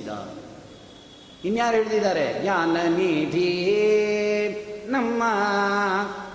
[0.00, 0.08] ಇದ
[1.44, 3.72] ಇನ್ಯಾರು ಹೇಳ್ತಿದ್ದಾರೆ ಜ್ಞಾನ ನಿಧಿ
[4.88, 5.22] ನಮ್ಮ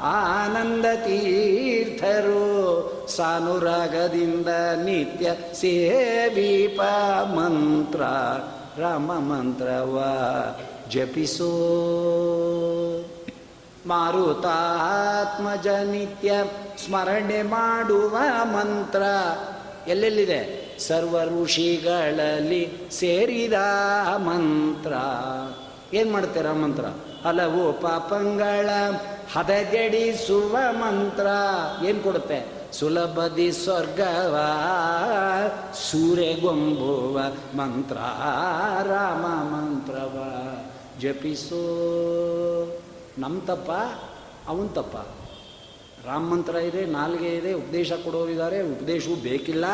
[0.01, 2.41] ಆನಂದ ತೀರ್ಥರು
[3.15, 4.47] ಸಾನುರಾಗದಿಂದ
[4.83, 6.81] ನಿತ್ಯ ಸೇವೀಪ
[7.23, 8.01] ಮಂತ್ರ
[8.81, 10.03] ರಾಮ ಮಂತ್ರವ
[10.89, 11.51] ಜಪಿಸೋ.
[13.85, 16.33] ಮಾರುತಾತ್ಮಜ ನಿತ್ಯ
[16.85, 19.01] ಸ್ಮರಣೆ ಮಾಡುವ ಮಂತ್ರ.
[19.87, 20.60] ಎಲ್ಲೆಲ್ಲಿದೆ?
[20.87, 23.53] ಸರ್ವ ಋಷಿಗಳಲ್ಲಿ ಸೇರಿದ
[24.17, 24.93] ಮಂತ್ರ.
[25.93, 26.85] ಏನು ಮಾಡ್ತೀರ ಮಂತ್ರ?
[27.27, 28.69] ಹಲವು ಪಾಪಂಗಳ
[29.33, 31.27] ಹದಗೆಡಿಸುವ ಮಂತ್ರ.
[31.85, 32.61] ಏನು ಕೊಡುತ್ತೆ?
[32.73, 34.39] ಸುಲಭದಿ ಸ್ವರ್ಗವ
[35.91, 37.21] ಸೂರ್ಯಗೊಂಬುವ
[37.57, 37.95] ಮಂತ್ರ.
[38.83, 40.23] ರಾಮ ಮಂತ್ರವ.
[40.99, 41.61] ಜಪಿಸೋ.
[43.17, 43.71] ನಮ್ಮ ತಪ್ಪ?
[44.47, 44.97] ಅವನ ತಪ್ಪ.
[46.07, 49.65] ರಾಮ ಮಂತ್ರ ಇದೆ, ನಾಲ್ಗೆ ಇದೆ, ಉಪದೇಶ ಕೊಡೋರಿದ್ದಾರೆ, ಉಪದೇಶವೂ ಬೇಕಿಲ್ಲ.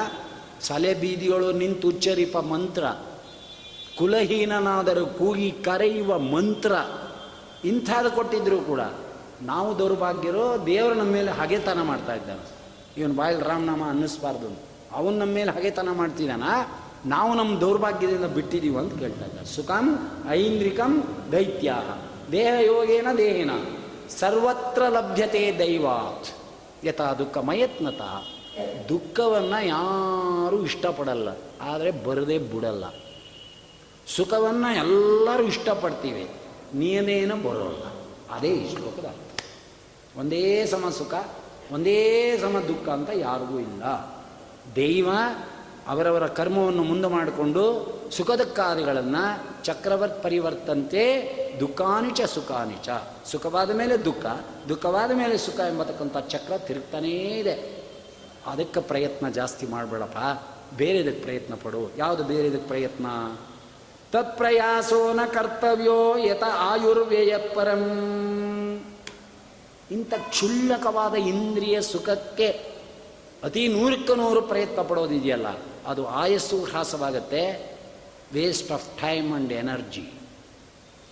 [0.62, 2.84] ಸಲೆ ಬೀದಿಗಳು ನಿಂತು ಉಚ್ಚರಿಪ ಮಂತ್ರ.
[3.98, 6.72] ಕುಲಹೀನನಾದರೂ ಕೂಗಿ ಕರೆಯುವ ಮಂತ್ರ.
[7.66, 8.80] ಇಂಥದ್ದು ಕೊಟ್ಟಿದ್ರು ಕೂಡ
[9.42, 12.40] ನಾವು ದೌರ್ಭಾಗ್ಯರೋ ದೇವರು ನಮ್ಮ ಮೇಲೆ ಹಗೆತನ ಮಾಡ್ತಾ ಇದ್ದಾನೆ.
[12.98, 14.58] ಇವನು ಬಾಯಲ್ಲಿ ರಾಮನಾಮ ಅನ್ನಿಸ್ಬಾರ್ದು.
[14.92, 16.44] ಅವನು ನಮ್ಮ ಮೇಲೆ ಹಗೆತನ ಮಾಡ್ತಿದ್ದಾನ.
[17.06, 19.46] ನಾವು ನಮ್ಮ ದೌರ್ಭಾಗ್ಯದಿಂದ ಬಿಟ್ಟಿದ್ದೀವಿ ಅಂತ ಕೇಳ್ತಾ ಇದ್ದಾರೆ.
[19.46, 21.74] ಸುಖಂ ಐಂದ್ರಿಕಂ ದೈತ್ಯ
[22.31, 23.52] ದೇಹ ಯೋಗೇನ ದೇಹೇನ.
[24.09, 26.28] ಸರ್ವತ್ರ ಲಭ್ಯತೆ ದೈವಾತ್.
[26.86, 28.37] ಯಥಾ ದುಃಖ ಮಯತ್ನತಃ.
[28.89, 31.30] ದುಃಖವನ್ನು ಯಾರೂ ಇಷ್ಟಪಡಲ್ಲ,
[31.72, 32.86] ಆದರೆ ಬರದೇ ಬಿಡಲ್ಲ.
[34.16, 36.25] ಸುಖವನ್ನು ಎಲ್ಲರೂ ಇಷ್ಟಪಡ್ತೀವಿ
[36.81, 37.83] ನೀನೇನು ಬರೋಲ್ಲ.
[38.35, 39.09] ಅದೇ ಈ ಶ್ಲೋಕದ
[40.19, 41.13] ಒಂದೇ ಸಮ ಸುಖ,
[41.75, 42.00] ಒಂದೇ
[42.44, 43.83] ಸಮ ದುಃಖ ಅಂತ ಯಾರಿಗೂ ಇಲ್ಲ.
[44.78, 45.09] ದೈವ
[45.94, 47.63] ಅವರವರ ಕರ್ಮವನ್ನು ಮುಂದೆ ಮಾಡಿಕೊಂಡು
[48.16, 49.23] ಸುಖದ ಕಾರ್ಯಗಳನ್ನು
[49.67, 51.03] ಚಕ್ರವರ್ತ್ ಪರಿವರ್ತಂತೆ
[51.61, 52.89] ದುಃಖಾನಿಚ ಸುಖಾನಿಚ
[53.31, 54.25] ಸುಖವಾದ ಮೇಲೆ ದುಃಖ,
[54.69, 57.55] ದುಃಖವಾದ ಮೇಲೆ ಸುಖ ಎಂಬತಕ್ಕಂಥ ಚಕ್ರ ತಿರುಗ್ತಾನೇ ಇದೆ.
[58.48, 60.17] ಅದಕ್ಕೆ ಪ್ರಯತ್ನ ಜಾಸ್ತಿ ಮಾಡಬೇಡಪ್ಪ.
[60.78, 61.81] ಬೇರೆದಕ್ಕೆ ಪ್ರಯತ್ನ ಪಡು.
[61.98, 63.08] ಯಾವುದು ಬೇರೆದಕ್ಕೆ ಪ್ರಯತ್ನ?
[64.12, 67.84] ತತ್ಪ್ರಯಾಸೋನ ಕರ್ತವ್ಯೋ ಯತ ಆಯುರ್ವೇಯ ಪರಂ
[69.92, 72.47] ಇಂಥ ಕ್ಷುಲ್ಲಕವಾದ ಇಂದ್ರಿಯ ಸುಖಕ್ಕೆ
[73.44, 75.47] ಅತಿ ನೂರಕ್ಕೆ ನೂರು ಪ್ರಯತ್ನ ಪಡೋದಿದೆಯಲ್ಲ,
[75.88, 77.41] ಅದು ಆಯಸ್ಸು ಹ್ರಾಸವಾಗತ್ತೆ.
[78.34, 80.06] Waste of time and energy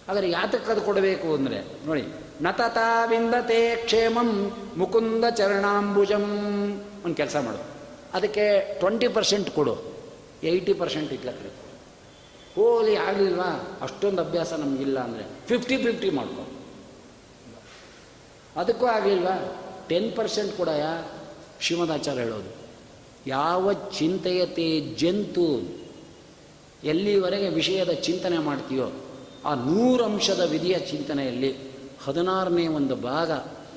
[0.09, 2.03] ಆದರೆ ಯಾತಕ್ಕೆ ಅದು ಕೊಡಬೇಕು ಅಂದರೆ, ನೋಡಿ
[2.41, 4.29] ನತತಾ ವಿಂದತೆ ಕ್ಷೇಮಂ
[4.78, 6.25] ಮುಕುಂದ ಚರಣಾಂಬುಜಂ.
[7.05, 7.61] ಒಂದು ಕೆಲಸ ಮಾಡು.
[8.13, 9.75] ಅದಕ್ಕೆ ಟ್ವೆಂಟಿ ಪರ್ಸೆಂಟ್ ಕೊಡು.
[10.43, 11.49] ಏಯ್ಟಿ ಪರ್ಸೆಂಟ್ ಇಟ್ಲಕ್ಕೆ
[12.55, 13.77] ಹೋಲಿ ಆಗಲಿಲ್ವಾ?
[13.81, 16.43] ಅಷ್ಟೊಂದು ಅಭ್ಯಾಸ ನಮಗಿಲ್ಲ ಅಂದರೆ ಫಿಫ್ಟಿ ಫಿಫ್ಟಿ ಮಾಡ್ಕೊ.
[18.55, 19.35] ಅದಕ್ಕೂ ಆಗಲಿಲ್ವಾ?
[19.89, 20.85] Ten percent ಕೊಡಯ್ಯ?
[21.61, 22.51] ಶ್ರೀಮದಾಚಾರ್ಯ ಹೇಳೋದು.
[23.27, 25.47] ಯಾವ ಚಿಂತೆಯತೆ ಜಂತು
[26.83, 28.91] ಎಲ್ಲಿವರೆಗೆ ವಿಷಯದ ಚಿಂತನೆ ಮಾಡ್ತೀಯೋ
[29.45, 31.51] ಆ ನೂರಂಶದ ವಿಧಿಯ ಚಿಂತನೆಯಲ್ಲಿ
[32.05, 33.31] ಹದಿನಾರನೇ ಒಂದು ಭಾಗ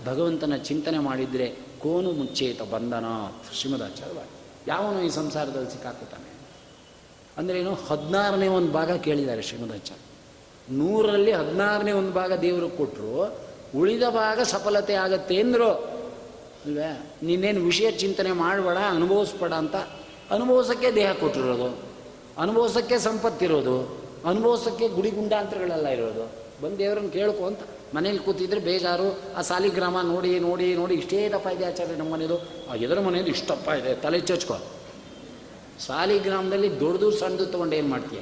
[0.05, 3.05] ಭಗವಂತನ ಚಿಂತನೆ ಮಾಡಿದರೆ ಕೋನು ಮುಚ್ಚೇತ ಬಂಧನ
[3.55, 4.21] ಶ್ರೀಮದಾಚಾರ್ಯ
[4.67, 6.29] ಯಾವನು ಈ ಸಂಸಾರದಲ್ಲಿ ಸಿಕ್ಕಾಕುತ್ತಾನೆ?
[7.59, 7.75] ಏನು?
[7.75, 10.05] ಹದಿನಾರನೇ ಒಂದು ಭಾಗ ಕೇಳಿದ್ದಾರೆ ಶ್ರೀಮದಾಚಾರ್ಯ
[10.77, 13.41] ನೂರರಲ್ಲಿ ಹದಿನಾರನೇ ಒಂದು ಭಾಗ ದೇವರು ಕೊಟ್ಟರು
[13.79, 15.71] ಉಳಿದ ಭಾಗ ಸಫಲತೆ ಆಗತ್ತೆ ಅಂದರು.
[16.67, 17.11] ಅಲ್ವೇ?
[17.23, 19.75] ನೀನೇನು ವಿಷಯ ಚಿಂತನೆ ಮಾಡಬೇಡ, ಅನುಭವಿಸ್ಬೇಡ ಅಂತ
[20.31, 21.79] ಅನುಭವಿಸೋಕ್ಕೆ ದೇಹ ಕೊಟ್ಟಿರೋದು,
[22.41, 26.49] ಅನುಭವಿಸೋಕ್ಕೆ ಸಂಪತ್ತಿರೋದು, ಅನುಭವಿಸೋಕ್ಕೆ ಗುಡಿ ಗುಂಡಾಂತರಗಳೆಲ್ಲ ಇರೋದು.
[26.63, 27.61] ಬಂದು ದೇವ್ರನ್ನ ಕೇಳ್ಕೊ ಅಂತ.
[27.95, 32.37] ಮನೇಲಿ ಕೂತಿದ್ರೆ ಬೇಜಾರು, ಆ ಸಾಲಿಗ್ರಾಮ ನೋಡಿ ನೋಡಿ ನೋಡಿ ಇಷ್ಟೇ ದಪ್ಪ ಇದೆ ಆಚಾರ್ಯ ನಮ್ಮ ಮನೇದು
[32.71, 34.57] ಆ ಎದುರು ಮನೇದು ಇಷ್ಟಪ್ಪ ಇದೆ, ತಲೆ ಚಚ್ಕೊ.
[35.87, 38.19] ಸಾಲಿಗ್ರಾಮದಲ್ಲಿ ದೊಡ್ಡದು ಸಣ್ಣದು ತೊಗೊಂಡು ಏನು ಮಾಡ್ತೀಯ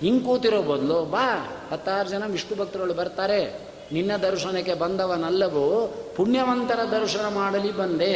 [0.00, 1.26] ಹಿಂಗೆ ಕೂತಿರೋ ಬದಲು, ಬಾ,
[1.70, 3.66] ಹತ್ತಾರು ಜನ ವಿಷ್ಣು ಭಕ್ತರುಗಳು ಬರ್ತಾರೆ.
[3.92, 8.12] ನಿನ್ನ ದರ್ಶನಕ್ಕೆ ಬಂದವನಲ್ಲವೋ, ಪುಣ್ಯವಂತರ ದರ್ಶನ ಮಾಡಲಿ ಬಂದೆ.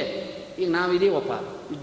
[0.59, 1.33] ಈಗ ನಾವಿದೀವಪ್ಪ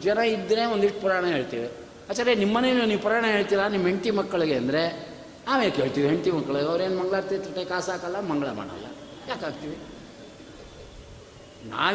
[0.02, 1.72] ಜನ ಇದ್ದರೆ ಒಂದಿಷ್ಟು ಪುರಾಣ ಹೇಳ್ತೀವಿ.
[2.10, 3.68] ಆಚಾರ್ಯ ನಿಮ್ಮನೇನು ನೀವು ಪುರಾಣ ಹೇಳ್ತೀರಾ?
[3.68, 5.17] ನಿಮ್ಮ ಹೆಂಡತಿ ಮಕ್ಕಳಿಗೆ ಅಂದರೆ
[5.48, 8.86] ನಾವೇ ಕೇಳ್ತೀವಿ, ಹೆಂಡತಿ ಮಕ್ಕಳು ಅವ್ರೇನು ಮಂಗಳಾರತಿ ಕಾಸು ಹಾಕಲ್ಲ, ಮಂಗಳ ಮಾಡಲ್ಲ.
[9.30, 9.78] ಯಾಕೆ ಹಾಕ್ತೀವಿ?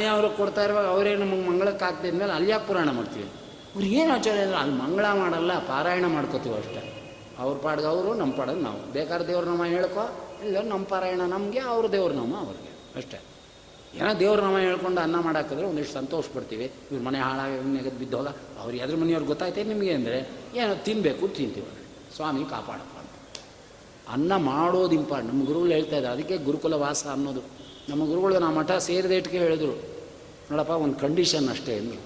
[0.06, 3.28] ಅವ್ರಿಗೆ ಕೊಡ್ತಾ ಇರುವಾಗ ಅವರೇ ನಮಗೆ ಮಂಗಳಕ್ಕೆ ಹಾಕ್ತಿದ್ಮೇಲೆ ಅಲ್ಲಿ ಯಾಕೆ ಪುರಾಣ ಮಾಡ್ತೀವಿ?
[3.74, 6.82] ಅವ್ರು ಏನು ಆಚಾರ್ಯ ಅಂದ್ರೆ ಅಲ್ಲಿ ಮಂಗಳ ಮಾಡಲ್ಲ, ಪಾರಾಯಣ ಮಾಡ್ಕೋತೀವಿ ಅಷ್ಟೇ.
[7.38, 8.92] ಅವ್ರ ಪಾಡ್ಗೆ ಅವರು, ನಮ್ಮ ಪಾಡ್ಗೆ ನಾವು.
[8.92, 12.70] ಬೇಕಾದ್ರೆ ದೇವ್ರ ನಾಮ ಹೇಳ್ಕೊ, ಇಲ್ಲ ನಮ್ಮ ಪಾರಾಯಣ ನಮಗೆ, ಅವ್ರ ದೇವ್ರ ನಾಮ ಅವ್ರಿಗೆ.
[12.96, 13.20] ಅಷ್ಟೇ.
[13.94, 16.72] ಏನೋ ದೇವ್ರ ನಾಮ ಹೇಳ್ಕೊಂಡು ಅನ್ನ ಮಾಡಾಕಿದ್ರೆ ಒಂದಿಷ್ಟು ಸಂತೋಷ ಪಡ್ತೀವಿ.
[16.92, 18.28] ಇವ್ರ ಮನೆ ಹಾಳಾಗಿ ನೆಗೆದು ಬಿದ್ದೋಗ.
[18.60, 20.19] ಅವ್ರು ಎದ್ರ ಮನೆಯವ್ರಿಗೆ ಗೊತ್ತಾಯ್ತೇ ನಿಮಗೆ ಅಂದರೆ?
[20.54, 21.66] ಏನೋ ತಿನ್ನಬೇಕು ತಿಂತೀವಿ.
[22.16, 22.98] ಸ್ವಾಮಿ ಕಾಪಾಡಪ್ಪ
[24.08, 27.40] ಅನ್ನ ಮಾಡೋದು ಇಂಪಾರ್ಟ್ ನಮ್ಮ ಗುರುಗಳು ಹೇಳ್ತಾ ಇದ್ದಾರೆ, ಅದಕ್ಕೆ ಗುರುಕುಲ ವಾಸ ಅನ್ನೋದು.
[27.88, 29.82] ನಮ್ಮ ಗುರುಗಳು ನಾ ಮಠ ಸೇರಿದ ಹೇಳಿದ್ರು.
[30.50, 32.00] ನೋಡಪ್ಪ, ಒಂದು ಕಂಡೀಷನ್ ಅಷ್ಟೇ ಅಂದರು.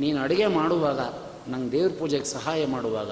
[0.00, 1.00] ನೀನು ಅಡುಗೆ ಮಾಡುವಾಗ,
[1.48, 3.10] ನಂಗೆ ದೇವ್ರ ಪೂಜೆಗೆ ಸಹಾಯ ಮಾಡುವಾಗ,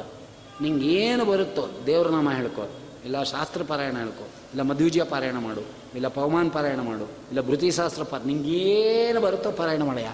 [0.63, 2.69] ನಿಂಗೆ ಏನು ಬರುತ್ತೋ, ದೇವ್ರ ನಾಮ ಹೇಳ್ಕೊ.
[3.05, 4.25] ಇಲ್ಲ ಶಾಸ್ತ್ರ ಪಾರಾಯಣ ಹೇಳ್ಕೊ.
[4.25, 5.61] ಇಲ್ಲ ಮಧ್ವಿಜಯ ಪಾರಾಯಣ ಮಾಡು.
[5.95, 7.05] ಇಲ್ಲ ಪವಮಾನ ಪಾರಾಯಣ ಮಾಡು.
[7.05, 7.41] ಇಲ್ಲ
[7.71, 10.13] ಶಾಸ್ತ್ರ ಪಾರ ನಿಂಗೇನು ಬರುತ್ತೋ ಪಾರಾಯಣ ಮಾಡಯ್ಯ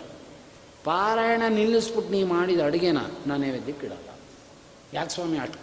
[0.85, 4.19] ಪಾರಾಯಣ ನಿಲ್ಲಿಸ್ಬಿಟ್ಟು ನೀ ಮಾಡಿದ ಅಡುಗೆನ ನಾನು ನೈವೇದ್ಯಕ್ಕೆ ಇಡಲ್ಲ.
[4.93, 5.63] ಯಾಕೆ ಸ್ವಾಮಿ, ಅಷ್ಟು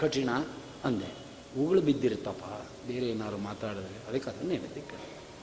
[0.86, 1.23] ಅಂದೆ.
[1.60, 2.44] ಉಗುಳು ಬಿದ್ದಿರುತ್ತಪ್ಪ.
[2.88, 4.98] ಬೇರೆ ಏನಾದ್ರು ಮಾತಾಡಿದ್ರೆ ಅದಕ್ಕೆ ಅದನ್ನು ನೈವೇದ್ಯಕ್ಕೆ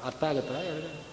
[0.04, 0.54] ಅರ್ಥ ಆಗುತ್ತಾ?
[0.54, 1.10] ಎರಡು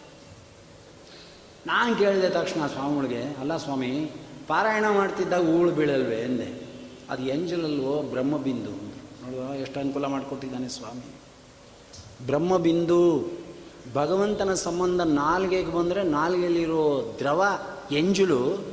[1.66, 4.12] ನಾನು ಕೇಳಿದೆ ತಕ್ಷಣ ಸ್ವಾಮಿಗಳಿಗೆ, ಅಲ್ಲ ಸ್ವಾಮಿ,
[4.48, 6.16] ಪಾರಾಯಣ ಮಾಡ್ತಿದ್ದಾಗ ಉಗುಳು ಬೀಳಲ್ವೇ?
[6.16, 6.68] ಎಂದೆ
[7.10, 11.22] ಅದು ಎಂಜಲಲ್ವೋ ಬ್ರಹ್ಮಬಿಂದು ನೋಡುವ ಎಷ್ಟು ಅನುಕೂಲ ಮಾಡಿಕೊಟ್ಟಿದ್ದಾನೆ ಸ್ವಾಮಿ.
[12.26, 13.32] ಬ್ರಹ್ಮಬಿಂದು,
[13.94, 17.46] ಭಗವಂತನ ಸಂಬಂಧ ನಾಲ್ಗೆಗೆ ಬಂದರೆ ನಾಲ್ಗೆಯಲ್ಲಿರೋ ದ್ರವ
[17.92, 18.66] ಎಂಜಲು,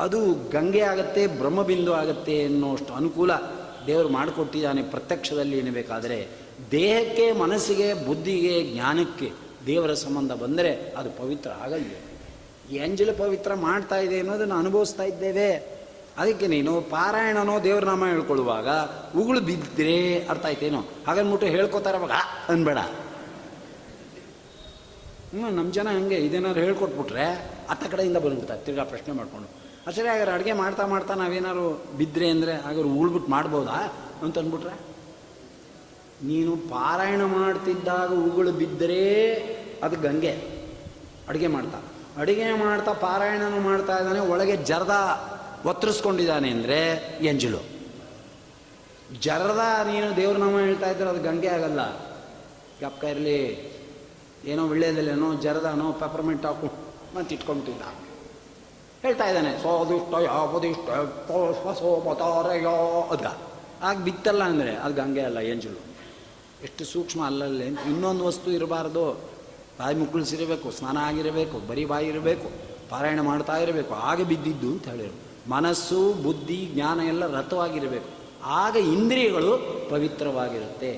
[0.00, 3.30] ಅದು ಗಂಗೆ ಆಗತ್ತೆ, ಬ್ರಹ್ಮಬಿಂದು ಆಗತ್ತೆ ಅನ್ನೋಷ್ಟು ಅನುಕೂಲ.
[3.86, 6.28] ದೇವರು ಮಾಡಿಕೊಟ್ಟಿದ್ದಾನೆ ಪ್ರತ್ಯಕ್ಷದಲ್ಲಿ ಎನ್ನಬೇಕಾದರೆ
[6.70, 9.32] ದೇಹಕ್ಕೆ, ಮನಸ್ಸಿಗೆ, ಬುದ್ಧಿಗೆ, ಜ್ಞಾನಕ್ಕೆ
[9.66, 11.84] ದೇವರ ಸಂಬಂಧ ಬಂದರೆ ಅದು ಪವಿತ್ರ ಆಗಲ್ಲ
[12.70, 15.76] ಎಂಜಲು ಪವಿತ್ರ ಮಾಡ್ತಾ ಇದೆ ಅನ್ನೋದನ್ನು ಅನುಭವಿಸ್ತಾ ಇದ್ದೇವೆ.
[16.18, 18.68] ಅದಕ್ಕೆ ನೀನು ಪಾರಾಯಣನೋ ದೇವ್ರ ನಾಮ ಹೇಳ್ಕೊಳ್ಳುವಾಗ
[19.18, 20.80] ಉಗುಳು ಬಿದ್ದರೆ ಅರ್ಥ ಆಯ್ತೇನೋ?
[21.06, 22.10] ಹಾಗನ್ಬಿಟ್ಟು ಹೇಳ್ಕೊತಾರೆ ಅವಾಗ
[22.48, 22.78] ಅನ್ಬೇಡ.
[25.28, 27.24] ಹ್ಞೂ ನಮ್ಮ ಜನ ಹಂಗೆ, ಇದೇನಾದ್ರು ಹೇಳ್ಕೊಟ್ಬಿಟ್ರೆ
[27.70, 29.65] ಅತ್ತ ಕಡೆಯಿಂದ ಬಂದ್ಬಿಡ್ತಾರೆ, ತಿರ್ಗಾ ಪ್ರಶ್ನೆ ಮಾಡಿಕೊಂಡು.
[29.86, 31.66] ಅಸರಿ ಹಾಗಾದ್ರೆ ಅಡುಗೆ ಮಾಡ್ತಾ ಮಾಡ್ತಾ ನಾವೇನಾದ್ರು
[31.98, 33.76] ಬಿದ್ದರೆ ಅಂದರೆ ಹಾಗಾದ್ರೆ ಉಳ್ಬಿಟ್ಟು ಮಾಡ್ಬೋದಾ
[34.24, 34.74] ಅಂತ ಅಂದ್ಬಿಟ್ರೆ,
[36.28, 39.02] ನೀನು ಪಾರಾಯಣ ಮಾಡ್ತಿದ್ದಾಗ ಉಗುಳು ಬಿದ್ದರೆ
[39.86, 40.32] ಅದು ಗಂಗೆ.
[41.28, 41.78] ಅಡುಗೆ ಮಾಡ್ತಾ.
[42.20, 44.94] ಅಡುಗೆ ಮಾಡ್ತಾ ಪಾರಾಯಣನೂ ಮಾಡ್ತಾ ಇದ್ದಾನೆ, ಒಳಗೆ ಜರದ
[45.64, 46.78] ಒತ್ತರಿಸ್ಕೊಂಡಿದ್ದಾನೆ ಅಂದರೆ
[47.30, 47.60] ಎಂಜಲು.
[49.22, 51.80] ಜರದ ನೀನು ದೇವ್ರ ನಾಮ ಹೇಳ್ತಾ ಇದ್ರೆ ಅದು ಗಂಗೆ ಆಗಲ್ಲ.
[52.78, 53.38] ಜ್ಞಾಪಕ ಇರಲಿ,
[54.44, 56.70] ಏನೋ ವಿಳ್ಳೆದಲ್ಲೇನೋ ಜರದನೋ ಪೆಪರ್ಮೆಂಟ್ ಹಾಕು
[57.14, 57.82] ಮತ್ತೆ ಇಟ್ಕೊಂಬಿಟ್ಟಿದ್ದ
[59.06, 60.88] ಹೇಳ್ತಾ ಇದ್ದಾನೆ ಸೋದಿಷ್ಟ ಯಾವದಿಷ್ಟ
[61.80, 62.76] ಸೋಮತಾರಯೋ
[63.14, 63.26] ಅದ.
[63.86, 65.80] ಆಗ ಬಿತ್ತಲ್ಲ ಅಂದರೆ ಅದು ಗಂಗೆ ಅಲ್ಲ ಎಂಜಲು
[66.66, 69.02] ಎಷ್ಟು ಸೂಕ್ಷ್ಮ ಅಲ್ಲಲ್ಲಿ ಇನ್ನೊಂದು ವಸ್ತು ಇರಬಾರ್ದು.
[69.78, 72.48] ಬಾಯಿ ಮುಕ್ಕಳಿಸಿರಬೇಕು, ಸ್ನಾನ ಆಗಿರಬೇಕು, ಬರೀ ಬಾಯಿ ಇರಬೇಕು,
[72.90, 75.16] ಪಾರಾಯಣ ಮಾಡ್ತಾ ಇರಬೇಕು ಆಗ ಬಿದ್ದಿದ್ದು ಅಂತ ಹೇಳಿರು
[75.50, 78.08] ಮನಸ್ಸು, ಬುದ್ಧಿ, ಜ್ಞಾನ ಎಲ್ಲ ರಥವಾಗಿರಬೇಕು.
[78.62, 79.52] ಆಗ ಇಂದ್ರಿಯಗಳು
[79.90, 80.90] ಪವಿತ್ರವಾಗಿರುತ್ತೆ.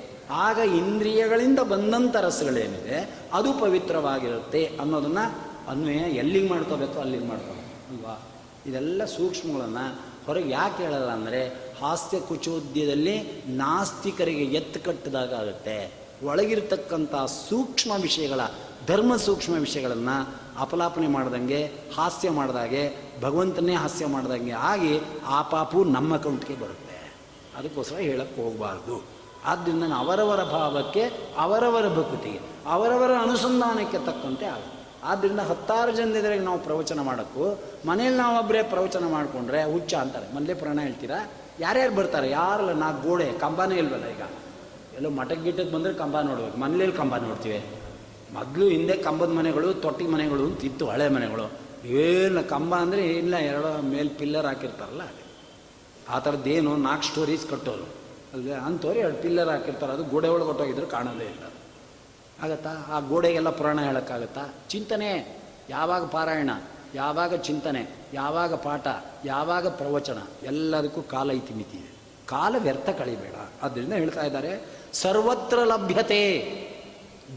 [0.45, 2.97] ಆಗ ಇಂದ್ರಿಯಗಳಿಂದ ಬಂದಂಥ ರಸಗಳೇನಿದೆ,
[3.33, 5.25] ಅದು ಪವಿತ್ರವಾಗಿರುತ್ತೆ ಅನ್ನೋದನ್ನು
[5.71, 7.68] ಅನ್ವಯ ಎಲ್ಲಿಗೆ ಮಾಡ್ಕೋಬೇಕು ಅಲ್ಲಿಗೆ ಮಾಡ್ಕೋಬೇಕು.
[7.89, 8.21] ಅಲ್ವಾ?
[8.65, 11.47] ಇದೆಲ್ಲ ಸೂಕ್ಷ್ಮಗಳನ್ನು ಹೊರಗೆ ಯಾಕೆ ಹೇಳಲ್ಲ ಅಂದರೆ
[11.81, 15.93] ಹಾಸ್ಯ ಕುಚೋದ್ಯದಲ್ಲಿ ನಾಸ್ತಿಕರಿಗೆ ಎತ್ತು ಕಟ್ಟಿದಾಗ ಆಗುತ್ತೆ.
[16.23, 17.15] ಒಳಗಿರ್ತಕ್ಕಂಥ
[17.49, 18.39] ಸೂಕ್ಷ್ಮ ವಿಷಯಗಳ,
[18.87, 20.15] ಧರ್ಮ ಸೂಕ್ಷ್ಮ ವಿಷಯಗಳನ್ನು
[20.59, 27.13] ಅಪಲಾಪನೆ ಮಾಡ್ದಂಗೆ, ಹಾಸ್ಯ ಮಾಡ್ದಾಗೆ, ಭಗವಂತನೇ ಹಾಸ್ಯ ಮಾಡ್ದಂಗೆ ಆಗಿ ಆ ಪಾಪು ನಮ್ಮ ಅಕೌಂಟ್ಗೆ ಬರುತ್ತೆ.
[27.57, 29.03] ಅದಕ್ಕೋಸ್ಕರ ಹೇಳಕ್ಕೆ ಹೋಗಬಾರ್ದು.
[29.45, 31.03] ಆದ್ದರಿಂದ ಅವರವರ ಭಾವಕ್ಕೆ
[31.37, 34.78] ಅವರವರ ಭಕ್ತಿಗೆ, ಅವರವರ ಅನುಸಂಧಾನಕ್ಕೆ ತಕ್ಕಂತೆ ಆಗುತ್ತೆ.
[35.03, 40.35] ಆದ್ದರಿಂದ ಹತ್ತಾರು ಜನರಿಗೆ ನಾವು ಪ್ರವಚನ ಮಾಡೋಕ್ಕೂ, ಮನೇಲಿ ನಾವೊಬ್ಬರೇ ಪ್ರವಚನ ಮಾಡಿಕೊಂಡ್ರೆ ಹುಚ್ಚ ಅಂತಾರೆ.
[40.35, 41.27] ಮನೇಲೆ ಪ್ರಾಣ ಹೇಳ್ತೀರಾ?
[41.59, 42.29] ಯಾರ್ಯಾರು ಬರ್ತಾರೆ?
[42.29, 42.71] ಯಾರಲ್ಲ?
[42.71, 44.21] ನಾ ಗೋಡೆ, ಕಂಬನೇ ಇಲ್ವಲ್ಲ ಈಗ?
[44.95, 46.57] ಎಲ್ಲೋ ಮಠಕ್ಕೆ ಗಿಟ್ಟಕ್ಕೆ ಬಂದರೆ ಕಂಬ ನೋಡ್ಬೇಕು.
[46.57, 47.65] ಮನೇಲಿ ಕಂಬ ನೋಡ್ತೀವಿ.
[48.33, 51.51] ಮೊದಲು ಹಿಂದೆ ಕಂಬದ ಮನೆಗಳು, ತೊಟ್ಟಿ ಮನೆಗಳು ಅಂತ ಇತ್ತು, ಹಳೆ ಮನೆಗಳು.
[51.85, 55.23] ಏನು ಕಂಬ ಅಂದರೆ ಇಲ್ಲ ಎರಡು ಮೇಲೆ ಪಿಲ್ಲರ್ ಹಾಕಿರ್ತಾರಲ್ಲ ಅದೇ.
[56.09, 57.99] ಆ ಥರದ್ದೇನು ನಾಲ್ಕು ಸ್ಟೋರೀಸ್ ಕಟ್ಟೋರು
[58.33, 58.51] ಅಲ್ವೇ?
[58.51, 59.93] ಅಂಥವ್ರು ಎರಡು ಪಿಲ್ಲರ್ ಹಾಕಿರ್ತಾರೆ.
[59.93, 61.51] ಅದು ಗೋಡೆ ಒಳಗೆ ಹೊಟ್ಟೋಗಿದ್ರು ಕಾಣೋದೇ ಇಲ್ಲ.
[62.43, 62.85] ಆಗತ್ತಾ?
[62.89, 64.53] ಆ ಗೋಡೆಗೆಲ್ಲ ಪುರಾಣ ಹೇಳೋಕ್ಕಾಗತ್ತಾ?
[64.69, 65.37] ಚಿಂತನೆ,
[65.69, 66.49] ಯಾವಾಗ ಪಾರಾಯಣ,
[66.95, 68.87] ಯಾವಾಗ ಚಿಂತನೆ, ಯಾವಾಗ ಪಾಠ,
[69.25, 71.91] ಯಾವಾಗ ಪ್ರವಚನ, ಎಲ್ಲದಕ್ಕೂ ಕಾಲ ಇತಿಮಿತಿ ಇದೆ.
[72.27, 73.35] ಕಾಲ ವ್ಯರ್ಥ ಕಳಿಬೇಡ.
[73.61, 74.61] ಆದ್ದರಿಂದ ಹೇಳ್ತಾ ಇದ್ದಾರೆ,
[74.93, 76.21] ಸರ್ವತ್ರ ಲಭ್ಯತೆ.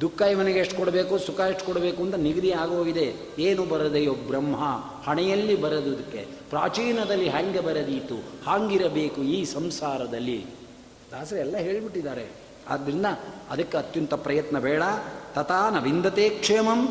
[0.00, 3.14] ದುಃಖ ಇವನಿಗೆ ಎಷ್ಟು ಕೊಡಬೇಕು, ಸುಖ ಎಷ್ಟು ಕೊಡಬೇಕು ಅಂತ ನಿಗದಿ ಆಗೋಗಿದೆ.
[3.38, 4.56] ಏನು ಬರದೆಯೋ ಬ್ರಹ್ಮ,
[5.10, 8.16] ಹಣೆಯಲ್ಲಿ ಬರೋದಕ್ಕೆ ಪ್ರಾಚೀನದಲ್ಲಿ ಹ್ಯಾಂಗೆ ಬರದೀತು,
[8.46, 10.46] ಹಾಂಗಿರಬೇಕು ಈ ಸಂಸಾರದಲ್ಲಿ.
[11.10, 12.41] ದಾಸರು ಎಲ್ಲ ಹೇಳಿಬಿಟ್ಟಿದ್ದಾರೆ
[12.72, 13.06] ಆದ್ದರಿಂದ
[13.50, 14.82] ಅದಕ್ಕೆ ಅತ್ಯಂತ ಪ್ರಯತ್ನ ಬೇಡ.
[15.34, 16.86] ತಥಾ ನವಿಂದತೆ ವಿಂದತೆ ಕ್ಷೇಮಂ.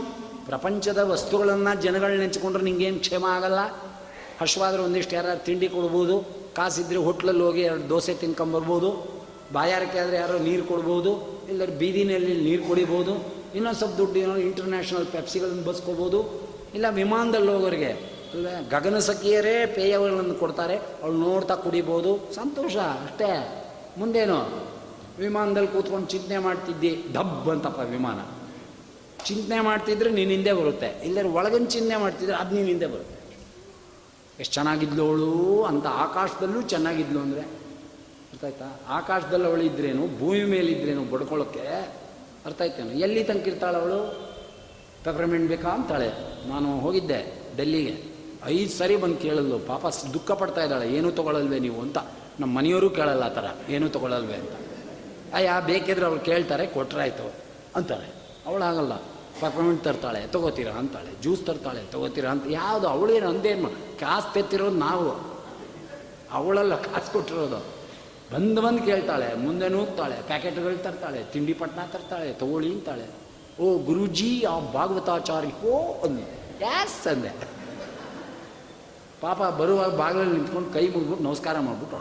[0.46, 3.60] ಪ್ರಪಂಚದ ವಸ್ತುಗಳನ್ನು ಜನಗಳು ನೆಂಚಿಕೊಂಡ್ರೆ ನಿಂಗೇನು ಕ್ಷೇಮ ಆಗಲ್ಲ.
[4.42, 6.42] ಹಶ್ವಾದ್ರೆ ಒಂದಿಷ್ಟು ಯಾರು ತಿಂಡಿ ಕೊಡ್ಬೋದು.
[6.56, 9.22] ಕಾಸಿದ್ರೆ ಹೋಟ್ಲಲ್ಲಿ ಹೋಗಿ ಎರಡು ದೋಸೆ ತಿನ್ಕೊಂಬರ್ಬೋದು
[9.54, 11.42] ಬಾಯಾರಿಕೆ ಆದರೆ ಯಾರೋ ನೀರು ಕೊಡ್ಬೋದು.
[11.50, 13.14] ಇಲ್ಲರೂ ಬೀದಿನಲ್ಲಿ ನೀರು ಕುಡಿಬೋದು.
[13.56, 16.50] ಇನ್ನೊಂದು ಸ್ವಲ್ಪ ದುಡ್ಡು ಏನೋ ಇಂಟರ್ನ್ಯಾಷನಲ್ ಪೆಪ್ಸಿಗಳನ್ನು ಬಸ್ಕೋಬೋದು.
[16.74, 20.76] ಇಲ್ಲ ವಿಮಾನದಲ್ಲಿ ಹೋಗೋರಿಗೆ ಇಲ್ಲ ಗಗನ ಸಖಿಯರೇ ಪೇಯಗಳನ್ನು ಕೊಡ್ತಾರೆ.
[20.76, 22.36] ಅವಳು ನೋಡ್ತಾ ಕುಡಿಬೋದು.
[22.36, 23.32] ಸಂತೋಷ ಅಷ್ಟೇ.
[23.98, 24.71] ಮುಂದೇನು?
[25.22, 28.20] ವಿಮಾನದಲ್ಲಿ ಕೂತ್ಕೊಂಡು ಚಿಂತನೆ ಮಾಡ್ತಿದ್ದಿ, ಡಬ್ ಅಂತಪ್ಪ ವಿಮಾನ.
[29.26, 30.90] ಚಿಂತನೆ ಮಾಡ್ತಿದ್ರೆ ನೀನು ಹಿಂದೆ ಬರುತ್ತೆ.
[31.06, 33.18] ಇಲ್ಲರ ಒಳಗಿನ ಚಿಂತನೆ ಮಾಡ್ತಿದ್ರೆ ಅದು ನೀನು ಹಿಂದೆ ಬರುತ್ತೆ.
[34.40, 37.44] ಎಷ್ಟು ಚೆನ್ನಾಗಿದ್ಲು ಅವಳು ಅಂತ ಆಕಾಶದಲ್ಲೂ ಚೆನ್ನಾಗಿದ್ಲು ಅಂದರೆ,
[38.32, 38.68] ಅರ್ಥ ಆಯ್ತಾ?
[38.90, 41.66] ಆಕಾಶದಲ್ಲಿ ಅವಳು ಇದ್ರೇನು, ಭೂಮಿ ಮೇಲೆ ಇದ್ರೇನು ಬಡ್ಕೊಳ್ಳೋಕ್ಕೆ
[42.46, 42.94] ಅರ್ಥ ಆಯ್ತೇನು?
[43.06, 44.00] ಎಲ್ಲಿ ತನಕ ಇರ್ತಾಳೆ ಅವಳು?
[45.04, 46.10] ಪೆಪರ್ಮೆಂಟ್ ಬೇಕಾ ಅಂತಾಳೆ.
[46.50, 47.20] ನಾನು ಹೋಗಿದ್ದೆ
[47.58, 47.96] ಡೆಲ್ಲಿಗೆ.
[48.46, 51.98] ಐದು ಸರಿ ಬಂದು ಕೇಳಲ್ಲು, ಪಾಪ ದುಃಖ ಪಡ್ತಾ ಇದ್ದಾಳೆ, ಏನೂ ತೊಗೊಳಲ್ವೇ ನೀವು ಅಂತ.
[52.40, 54.56] ನಮ್ಮ ಮನೆಯವರು ಕೇಳಲ್ಲ ಆ ಥರ, ಏನೂ ತೊಗೊಳಲ್ವೇ ಅಂತ.
[55.38, 57.28] ಅಯ್ಯ ಬೇಕಿದ್ರೆ ಅವ್ರು ಕೇಳ್ತಾರೆ ಕೊಟ್ರಾಯ್ತು
[58.48, 58.94] ಅವಳು ಆಗಲ್ಲ.
[59.42, 63.70] ಪೆಪರ್ಮೆಂಟ್ ತರ್ತಾಳೆ, ತೊಗೋತೀರಾ ಅಂತಾಳೆ ಜ್ಯೂಸ್ ತರ್ತಾಳೆ, ತೊಗೋತೀರಾ ಅಂತ ಯಾವುದು ಅವಳೇನು ಅಂದೇನು
[64.00, 65.12] ಕಾಸು ತೆತ್ತಿರೋದು ನಾವು.
[66.32, 67.60] ಅವಳಲ್ಲ ಕಾಸು ಕೊಟ್ಟಿರೋದು.
[68.34, 73.08] ಬಂದು ಬಂದು ಕೇಳ್ತಾಳೆ, ಮುಂದೆ ನೂಗ್ತಾಳೆ, ಪ್ಯಾಕೆಟ್ಗಳು ತರ್ತಾಳೆ, ತಿಂಡಿ ಪಟ್ನ ತರ್ತಾಳೆ, ತಗೊಳ್ಳಿ ಅಂತಾಳೆ.
[73.62, 76.26] ಓ ಗುರುಜಿ, ಆ ಭಾಗವತಾಚಾರಿ ಓ ಅಂದೆ
[76.62, 77.32] ಯಾಸ್ ಅಂದೆ.
[79.22, 82.00] ಪಾಪ ಬರುವಾಗ ಬಾಗಿಲಲ್ಲಿ ನಿಂತ್ಕೊಂಡು ಕೈ ಮುಗ್ಬಿಟ್ಟು ನಮಸ್ಕಾರ ಮಾಡ್ಬಿಟ್ಟು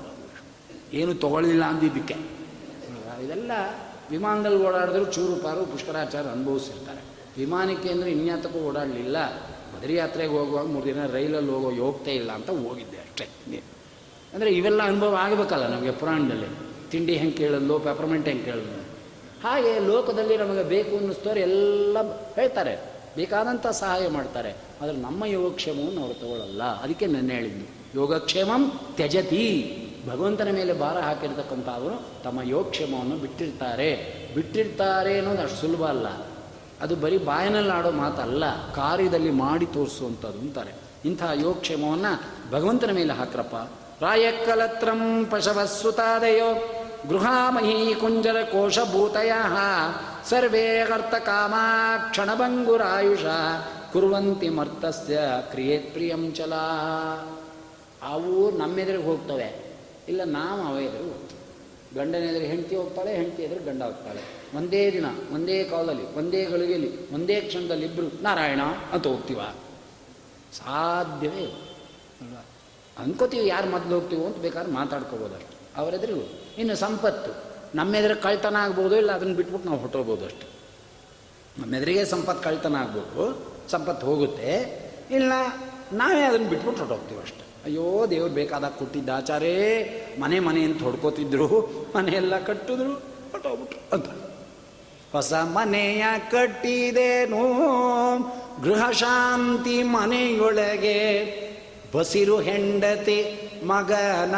[0.97, 2.17] ಏನು ತಗೊಳ್ಳಿಲ್ಲ ಅಂದಿದ್ದಕ್ಕೆ.
[3.25, 3.50] ಇದೆಲ್ಲ
[4.11, 7.00] ವಿಮಾನದಲ್ಲಿ ಓಡಾಡಿದ್ರು ಚೂರು ಪಾರು ಪುಷ್ಕರಾಚಾರ ಅನುಭವಿಸಿರ್ತಾರೆ.
[7.39, 9.17] ವಿಮಾನಕ್ಕೆ ಅಂದರೆ ಇನ್ಯಾತಕ್ಕೂ ಓಡಾಡಲಿಲ್ಲ.
[9.77, 13.62] ಬದರಿ ಯಾತ್ರೆಗೆ ಹೋಗುವಾಗ ಮೂರು ದಿನ ರೈಲಲ್ಲಿ ಹೋಗೋ ಯೋಗ್ಯತೆ ಇಲ್ಲ ಅಂತ ಹೋಗಿದ್ದೆ ಅಷ್ಟೇ.
[14.35, 16.47] ಅಂದರೆ ಇವೆಲ್ಲ ಅನುಭವ ಆಗಬೇಕಲ್ಲ ನಮಗೆ ಪುರಾಣದಲ್ಲಿ.
[16.91, 18.81] ತಿಂಡಿ ಹೆಂಗೆ ಕೇಳಲು ಪೆಪರ್ಮೆಂಟ್ ಹೆಂಗೆ ಕೇಳಲು
[19.43, 21.97] ಹಾಗೆ ಲೋಕದಲ್ಲಿ ನಮಗೆ ಬೇಕು ಅನ್ನಿಸ್ತವ್ರು ಎಲ್ಲ
[22.35, 22.75] ಹೇಳ್ತಾರೆ.
[23.17, 24.50] ಬೇಕಾದಂಥ ಸಹಾಯ ಮಾಡ್ತಾರೆ.
[24.83, 28.00] ಆದರೆ ನಮ್ಮ ಯೋಗಕ್ಷೇಮವನ್ನು ಅವರು ತಗೊಳ್ಳಲ್ಲ ಅದಕ್ಕೆ ನೆನ್ನೆ ಹೇಳಿದ್ದು.
[28.00, 29.47] ಯೋಗಕ್ಷೇಮಂ ತ್ಯಜತಿ.
[30.09, 34.21] ಭಗವಂತನ ಮೇಲೆ ಭಾರ ಹಾಕಿರ್ತಕ್ಕಂಥ ಅವರು ತಮ್ಮ ಯೋಗಕ್ಷೇಮವನ್ನು ಬಿಟ್ಟಿರ್ತಾರೆ.
[34.35, 36.07] ಬಿಟ್ಟಿರ್ತಾರೆ ಅನ್ನೋದು ಅಷ್ಟು ಸುಲಭ ಅಲ್ಲ.
[36.80, 40.75] ಅದು ಬರೀ ಬಾಯಿನಲ್ಲಿ ಆಡೋ ಮಾತಲ್ಲ, ಕಾರ್ಯದಲ್ಲಿ ಮಾಡಿ ತೋರಿಸುವಂಥದ್ದು ಅಂತಾರೆ.
[41.04, 43.57] ಇಂಥ ಯೋಗಕ್ಷೇಮವನ್ನು ಭಗವಂತನ ಮೇಲೆ ಹಾಕ್ರಪ್ಪ.
[44.02, 46.75] ರಾಯಕ್ಕಲತ್ರಂ ಪಶವಸ್ಸುತಾದಯೋ,
[47.09, 49.33] ಗೃಹಾಮಹಿ ಕುಂಜರ ಕೋಶಭೂತಯ,
[50.28, 51.54] ಸರ್ವೇ ಕರ್ತಕಾಮ
[52.11, 53.25] ಕ್ಷಣಭಂಗುರಾಯುಷ
[53.92, 56.54] ಕುರುವಂತಿ ಮರ್ತಸ್ಯ ಕ್ರಿಯೇತ್ ಪ್ರಿಯಂಚಲ.
[58.12, 59.70] ಅವು ನಮ್ಮೆದುರಿಗೆ ಹೋಗ್ತವೆ.
[60.11, 60.87] ಇಲ್ಲ, ನಾವು ಅವೇ
[61.97, 64.21] ಗಂಡನ ಎದುರು ಹೆಂಡತಿ ಹೋಗ್ತಾಳೆ, ಹೆಂಡತಿ ಎದುರು ಗಂಡ ಹೋಗ್ತಾಳೆ.
[64.59, 68.62] ಒಂದೇ ದಿನ, ಒಂದೇ ಕಾಲದಲ್ಲಿ, ಒಂದೇ ಗಳಿಗೆಯಲ್ಲಿ, ಒಂದೇ ಕ್ಷಣದಲ್ಲಿ ಇಬ್ಬರು ನಾರಾಯಣ
[68.95, 69.40] ಅಂತ ಹೋಗ್ತೀವ.
[70.59, 71.47] ಸಾಧ್ಯವೇ
[72.23, 72.43] ಅಲ್ವಾ
[72.99, 75.52] ಅನ್ಕೋತೀವಿ, ಯಾರು ಮೊದಲು ಹೋಗ್ತೀವೋ ಅಂತ ಬೇಕಾದ್ರೆ ಮಾತಾಡ್ಕೋಬೋದಷ್ಟು.
[75.81, 76.17] ಅವರೆದುರು
[76.61, 77.33] ಇನ್ನು ಸಂಪತ್ತು.
[77.79, 80.47] ನಮ್ಮೆದುರು ಕಳ್ತನ ಆಗ್ಬೋದು ಇಲ್ಲ, ಅದನ್ನು ಬಿಟ್ಬಿಟ್ಟು ನಾವು ಹೊಟ್ಟೋಗ್ಬೋದು ಅಷ್ಟು.
[81.61, 83.23] ನಮ್ಮೆದುರಿಗೆ ಸಂಪತ್ತು ಕಳ್ತನ ಆಗ್ಬೋದು,
[83.71, 84.50] ಸಂಪತ್ತು ಹೋಗುತ್ತೆ.
[85.11, 85.33] ಇಲ್ಲ
[85.93, 87.45] ನಾವೇ ಅದನ್ನು ಬಿಟ್ಬಿಟ್ಟು ಹೊಟ್ಟೋಗ್ತೀವಿ ಅಷ್ಟೆ.
[87.64, 89.57] ಅಯ್ಯೋ, ದೇವ್ರು ಬೇಕಾದಾಗ ಕೊಟ್ಟಿದ್ದ ಆಚಾರೇ,
[90.21, 90.83] ಮನೆ ಮನೆ ಅಂತ
[91.97, 94.07] ಮನೆಯೆಲ್ಲ ಕಟ್ಟಿದ್ರು ಹೊಟ್ಟೋಗ್ಬಿಟ್ರು ಅಂತ.
[95.12, 97.43] ಹೊಸ ಮನೆಯ ಕಟ್ಟಿದೇನು,
[98.62, 100.99] ಗೃಹ ಶಾಂತಿ ಮನೆಯೊಳಗೆ,
[101.97, 104.35] ಬಸಿರು ಹೆಂಡತಿ ಮಗನ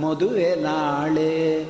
[0.00, 1.64] ಮದುವೆ ನಾಳೆ.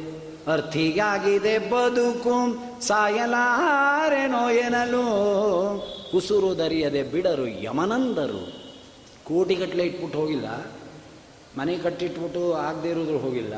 [0.53, 5.07] ಅರ್ಥಿಗಾಗಿದೆ ಬದುಕು, ಸಾಯಲಾರೆನೋ ಎನಲು
[6.15, 8.58] ಉಸುರು ದರಿಯದೆ ಬಿಡರು ಯಮನಂದರು.
[9.29, 10.49] ಕೋಟಿಗಟ್ಟಲೆ ಇಟ್ಬಿಟ್ಟು ಹೋಗಿಲ್ಲ.
[11.59, 13.55] ಮನೆ ಕಟ್ಟಿಟ್ಬಿಟ್ಟು ಆಗದೆ ಇರೋದ್ರು ಹೋಗಿಲ್ಲ.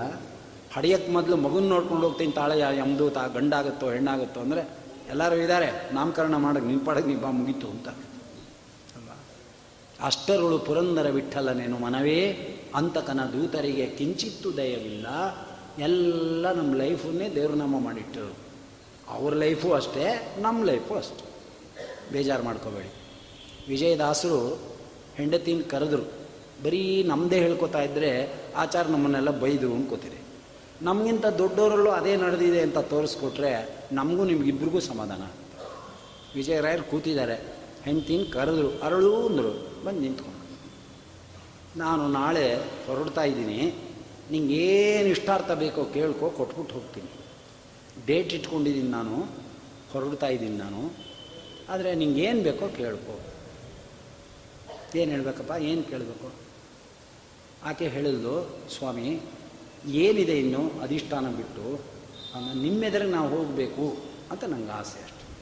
[0.75, 4.63] ಹಡಿಯಕ್ಕೆ ಮೊದಲು ಮಗುನ ನೋಡ್ಕೊಂಡು ಹೋಗ್ತೀನಿ ತಾಳೆ ಯಮ್ದು ತಾ ಗಂಡಾಗುತ್ತೋ ಹೆಣ್ಣಾಗುತ್ತೋ ಅಂದರೆ
[5.11, 7.89] ಎಲ್ಲರೂ ಇದ್ದಾರೆ ನಾಮಕರಣ ಮಾಡಕ್ಕೆ ನಿಮ್ಮ ಪಾಡಕ್ಕೆ ನೀವು ಬಾ ಮುಗೀತು ಅಂತ.
[8.97, 9.17] ಅಲ್ವಾ
[10.07, 12.21] ಅಷ್ಟರುಳು ಪುರಂದರ ವಿಠಲನೇನು ಮನವೇ,
[12.75, 15.07] ಅಂತಕನ ದೂತರಿಗೆ ಕಿಂಚಿತ್ತು ದಯವಿಲ್ಲ.
[15.79, 18.37] ಎಲ್ಲ ನಮ್ಮ ಲೈಫನ್ನೇ ದೇವ್ರ ನಾಮ ಮಾಡಿಟ್ಟರು
[19.09, 21.25] ಅವ್ರ ಲೈಫು ಅಷ್ಟೇ ನಮ್ಮ ಲೈಫು ಅಷ್ಟೇ.
[22.13, 22.91] ಬೇಜಾರು ಮಾಡ್ಕೋಬೇಡಿ.
[23.69, 24.71] ವಿಜಯದಾಸರು
[25.17, 26.03] ಹೆಂಡತಿನ ಕರೆದ್ರು.
[26.65, 30.21] ಬರೀ ನಮ್ಮದೇ ಹೇಳ್ಕೊತಾ ಇದ್ದರೆ ಆಚಾರ ನಮ್ಮನ್ನೆಲ್ಲ ಬೈದು ಅನ್ಕೋತೀರಿ
[30.83, 35.23] ನಮಗಿಂತ ದೊಡ್ಡವರಲ್ಲೂ ಅದೇ ನಡೆದಿದೆ ಅಂತ ತೋರಿಸ್ಕೊಟ್ರೆ ನಮಗೂ ನಿಮಗಿಬ್ರಿಗೂ ಸಮಾಧಾನ
[36.35, 37.61] ವಿಜಯರಾಯರು ಕೂತಿದ್ದಾರೆ.
[37.83, 39.85] ಹೆಂಡ್ತಿನ ಕರೆದ್ರು, ಅರಳು ಅಂದರು.
[39.85, 40.41] ಬಂದು ನಿಂತ್ಕೊಂಡು
[41.79, 43.75] ನಾನು ನಾಳೆ ಹೊರಡ್ತಾ ಇದ್ದೀನಿ.
[44.31, 47.09] ನಿಂಗೆ ಏನು ಇಷ್ಟಾರ್ಥ ಬೇಕೋ ಕೇಳ್ಕೊ, ಕೊಟ್ಬಿಟ್ಟು ಹೋಗ್ತೀನಿ.
[48.07, 49.31] ಡೇಟ್ ಇಟ್ಕೊಂಡಿದ್ದೀನಿ ನಾನು.
[49.93, 50.93] ಹೊರಡ್ತಾ ಇದ್ದೀನಿ ನಾನು.
[51.69, 53.21] ಆದರೆ ನಿಂಗೇನು ಬೇಕೋ ಕೇಳ್ಕೊ.
[54.99, 55.53] ಏನು ಹೇಳಬೇಕಪ್ಪ?
[55.63, 56.33] ಏನು ಕೇಳಬೇಕು?
[57.65, 59.21] ಆಕೆ ಹೇಳಿದ್ಲು, ಸ್ವಾಮಿ,
[59.87, 61.81] ಏನಿದೆ ಇನ್ನು ಅಧಿಷ್ಠಾನ ಬಿಟ್ಟು
[62.63, 63.97] ನಿಮ್ಮೆದರಿಗೆ ನಾವು ಹೋಗಬೇಕು
[64.31, 65.39] ಅಂತ ನಂಗೆ ಆಸೆ ಅಷ್ಟೆ.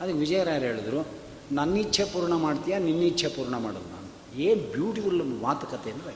[0.00, 1.06] ಅದಕ್ಕೆ ವಿಜಯರಾಯರು ಹೇಳಿದ್ರು,
[1.52, 2.78] ನನ್ನ ಇಚ್ಛೆ ಪೂರ್ಣ ಮಾಡ್ತೀಯಾ?
[2.78, 4.38] ನಿನ್ನ ಇಚ್ಛೆ ಪೂರ್ಣ ಮಾಡೋದು ನಾನು.
[4.40, 6.14] ಏನು ಬ್ಯೂಟಿಫುಲ್ ಮಾತುಕತೆ ಅಂದರೆ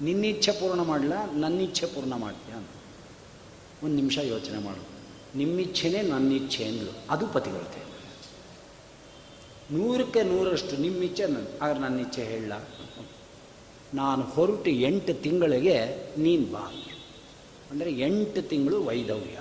[0.00, 1.12] ನಿನ್ನ ಇಚ್ಛೆ ಪೂರ್ಣ ಮಾಡಲ?
[1.34, 2.58] ನನ್ನ ಇಚ್ಛೆ ಪೂರ್ಣ ಮಾಡ್ತೀಯಾ?
[2.58, 2.68] ಅಂತ.
[3.84, 4.92] ಒಂದು ನಿಮಿಷ ಯೋಚನೆ ಮಾಡು.
[5.38, 6.90] ನಿಮ್ಮಿಚ್ಛೆನೇ ನನ್ನ ಇಚ್ಛೆ ಅಂದ್ಲು.
[7.10, 7.91] ಅದು ಪತಿವ್ರತೆ.
[9.72, 12.52] ನೂರಕ್ಕೆ ನೂರಷ್ಟು ನಿಮ್ಮ ಇಚ್ಛೆ ನನ್ನ ಆದ್ರೆ ನನ್ನ ಇಚ್ಛೆ ಹೇಳ.
[13.94, 16.72] ನಾನು ಹೊರಟು ಎಂಟು ತಿಂಗಳಿಗೆ ನೀನು ಬಾ.
[17.70, 19.38] ಅಂದರೆ ಎಂಟು ತಿಂಗಳು ವೈದವ್ಯ.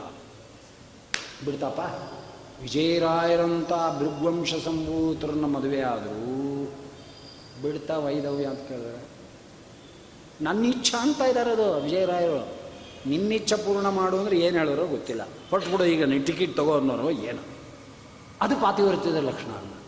[1.46, 1.80] ಬಿಡ್ತಪ್ಪ
[2.62, 6.66] ವಿಜಯರಾಯರಂಥ ಭೃಗ್ವಂಶ ಸಂಭೂತರನ್ನ ಮದುವೆ ಆದರೂ
[7.62, 9.04] ಬಿಡ್ತಾ ವೈದವ್ಯ ಅಂತ ಕೇಳಿದ್ರೆ.
[10.42, 12.48] ನನ್ನ ಇಚ್ಛೆ ಅಂತ ಇದ್ದಾರೆ ಅದು ವಿಜಯರಾಯರು.
[13.10, 15.28] ನಿನ್ನಿಚ್ಛೆ ಪೂರ್ಣ ಮಾಡು ಅಂದರೆ ಏನು ಹೇಳೋರೋ ಗೊತ್ತಿಲ್ಲ.
[15.50, 17.42] ಹೊಟ್ಬಿಡು ಈಗ ನೀನು ಟಿಕೆಟ್ ತಗೋ ಅನ್ನೋರು ಏನು.
[18.42, 19.81] ಅದು ಪಾತಿವರ್ತ್ಯದ ಲಕ್ಷಣ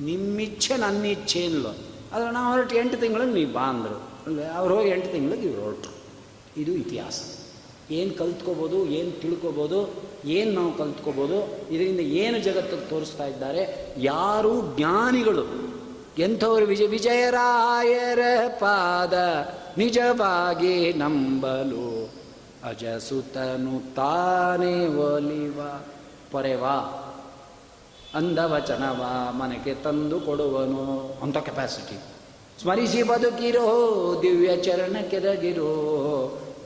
[0.00, 1.66] ನಿಮ್ಮಿಚ್ಛೆ ನನ್ನ ಇಚ್ಛೆ ಇಲ್ಲ
[2.12, 4.26] ಆದರೆ ನಾವು ಹೊರಟು ಎಂಟು ತಿಂಗಳು ನೀವು ಬಾ ಅಂದರು.
[4.26, 5.94] ಅಂದರೆ ಅವ್ರು ಹೋಗಿ ಎಂಟು ತಿಂಗಳಿಗೆ ಇವ್ರು ಹೊರಟರು
[6.56, 7.20] ಇದು ಇತಿಹಾಸ.
[7.90, 9.94] ಏನು ಕಲ್ತ್ಕೋಬೋದು, ಏನು ತಿಳ್ಕೊಬೋದು,
[10.26, 15.44] ಏನು ನಾವು ಕಲ್ತ್ಕೋಬೋದು, ಇದರಿಂದ ಏನು ಜಗತ್ತಿಗೆ ತೋರಿಸ್ತಾ ಇದ್ದಾರೆ, ಯಾರು ಜ್ಞಾನಿಗಳು.
[16.18, 18.18] ಎಂಥವ್ರು ವಿಜಯ ವಿಜಯರಾಯರ
[18.48, 19.14] ಪಾದ
[19.78, 22.10] ನಿಜವಾಗಿ ನಂಬಲು
[22.64, 25.60] ಅಜಸುತನು ತಾನೇ ಒಲಿವ.
[26.32, 27.01] ಪೊರೆವಾ
[28.14, 31.16] ಅಂಧವಚನವ ಮನೆಗೆ ತಂದು ಕೊಡುವನು.
[31.22, 31.98] ಅಂತ ಕೆಪಾಸಿಟಿ
[32.62, 33.66] ಸ್ಮರಿಸಿ ಬದುಕಿರೋ
[34.22, 35.72] ದಿವ್ಯ ಚರಣ ಕೆದಗಿರೋ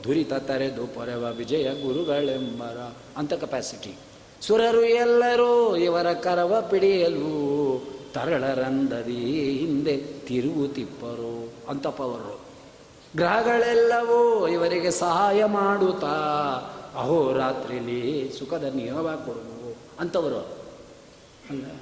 [0.03, 2.77] ದುರಿತ ತರೆದು ಪೊರೆವ ವಿಜಯ ಗುರುಗಳೆಂಬರ.
[3.17, 3.95] ಅಂತ ಕೆಪಾಸಿಟಿ
[4.41, 12.39] ಸುರರು ಎಲ್ಲರೂ ಇವರ ಕರವ ಪಿಡಿಯಲು ತರಳರಂದದಿ ಹಿಂದೆ ತಿರುವು ತಿಪ್ಪರು ಅಂತ ಪವರು
[13.15, 16.15] ಗ್ರಹಗಳೆಲ್ಲವೂ ಇವರಿಗೆ ಸಹಾಯ ಮಾಡುತ್ತಾ
[16.95, 19.75] ಅಹೋರಾತ್ರಿಲಿ ಸುಖದ ನಿಯಮ ಕೊಡುವು.
[19.99, 20.56] ಅಂಥವರು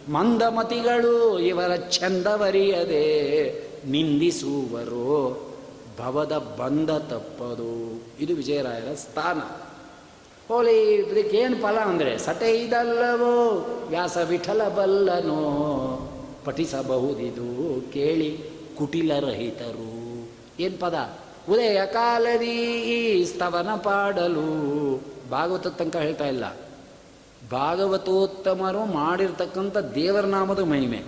[0.09, 3.51] ಮಂದಮತಿಗಳು ಇವರ ಚಂದವರಿಯದೆ
[3.87, 5.45] ನಿಂದಿಸುವರು.
[5.99, 8.03] ಭವದ ಬಂದ ತಪ್ಪದು.
[8.19, 9.39] ಇದು ವಿಜಯರಾಯರ ಸ್ಥಾನ.
[10.47, 16.11] ಹೋಲಿ, ಇದಕ್ಕೇನು ಫಲ ಅಂದರೆ ಸಟೆ ಇದಲ್ಲವೋ, ವ್ಯಾಸ ವಿಠಲ ಬಲ್ಲನೋ
[16.45, 18.39] ಪಠಿಸಬಹುದಿದು ಕೇಳಿ
[18.77, 20.29] ಕುಟಿಲರಹಿತರು.
[20.59, 21.13] ಏನು ಪದ?
[21.49, 25.01] ಉದಯ ಕಾಲದಿ ಸ್ತವನ ಪಾಡಲು.
[25.31, 26.45] ಭಾಗವತ ತನಕ ಹೇಳ್ತಾ ಇಲ್ಲ.
[27.51, 31.03] ಭಾಗವತೋತ್ತಮರು ಮಾಡಿರ್ತಕ್ಕಂಥ ದೇವರ ನಾಮದ ಮಹಿಮೆ.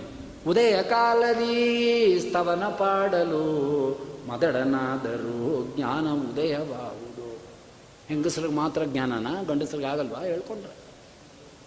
[0.48, 7.38] ಉದಯ ಕಾಲದಿ ಸ್ತವನ ಪಾಡಲು ಮದಡನಾದರೂ ಜ್ಞಾನ ಉದಯವಾಗುವುದು
[8.08, 9.26] ಹೆಂಗಸರಿಗೆ ಮಾತ್ರ ಜ್ಞಾನನ?
[9.46, 10.24] ಗಂಡಸರಿಗೆ ಆಗಲ್ವಾ?
[10.24, 10.72] ಹೇಳ್ಕೊಂಡ್ರೆ.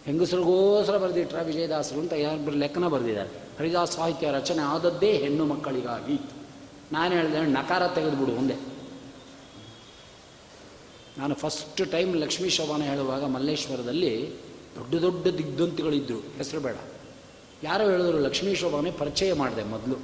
[0.05, 3.29] ಹೆಂಗಸರಿಗೋಸ್ಕರ ಬರೆದಿಟ್ರ ವಿಜಯದಾಸರು ಅಂತ ಯಾರು ಲೆಕ್ಕನ ಬರೆದಿದ್ದಾರೆ.
[3.29, 6.31] ಹರಿದಾಸ ಸಾಹಿತ್ಯ ರಚನೆ ಆದದ್ದೇ ಹೆಣ್ಣು ಮಕ್ಕಳಿಗಾಗಿ.
[6.91, 8.55] ನಾನು ಹೇಳಿದೆ ನಕಾರ ತೆಗೆದುಬಿಡು ಮುಂದೆ.
[11.17, 14.33] ನಾನು ಫಸ್ಟ್ ಟೈಮ್ ಲಕ್ಷ್ಮೀ ಶೋಭಾನ ಹೇಳುವಾಗ ಮಲ್ಲೇಶ್ವರದಲ್ಲಿ
[14.75, 16.75] ದೊಡ್ಡ ದೊಡ್ಡ ದಿಗ್ಧಂತಿಗಳಿದ್ದರು ಹೆಸರು ಬೇಡ.
[17.63, 19.95] ಯಾರೋ ಹೇಳಿದ್ರು, ಲಕ್ಷ್ಮೀ ಶೋಭಾನೆ ಪರಿಚಯ ಮಾಡಿದೆ ಮೊದಲು.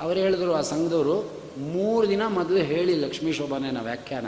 [0.00, 4.26] ಅವರು ಹೇಳಿದ್ರು ಆ ಸಂಘದವರು, ಮೂರು ದಿನ ಮೊದಲು ಹೇಳಿ ಲಕ್ಷ್ಮೀ ಶೋಭಾನೆನ ವ್ಯಾಖ್ಯಾನ,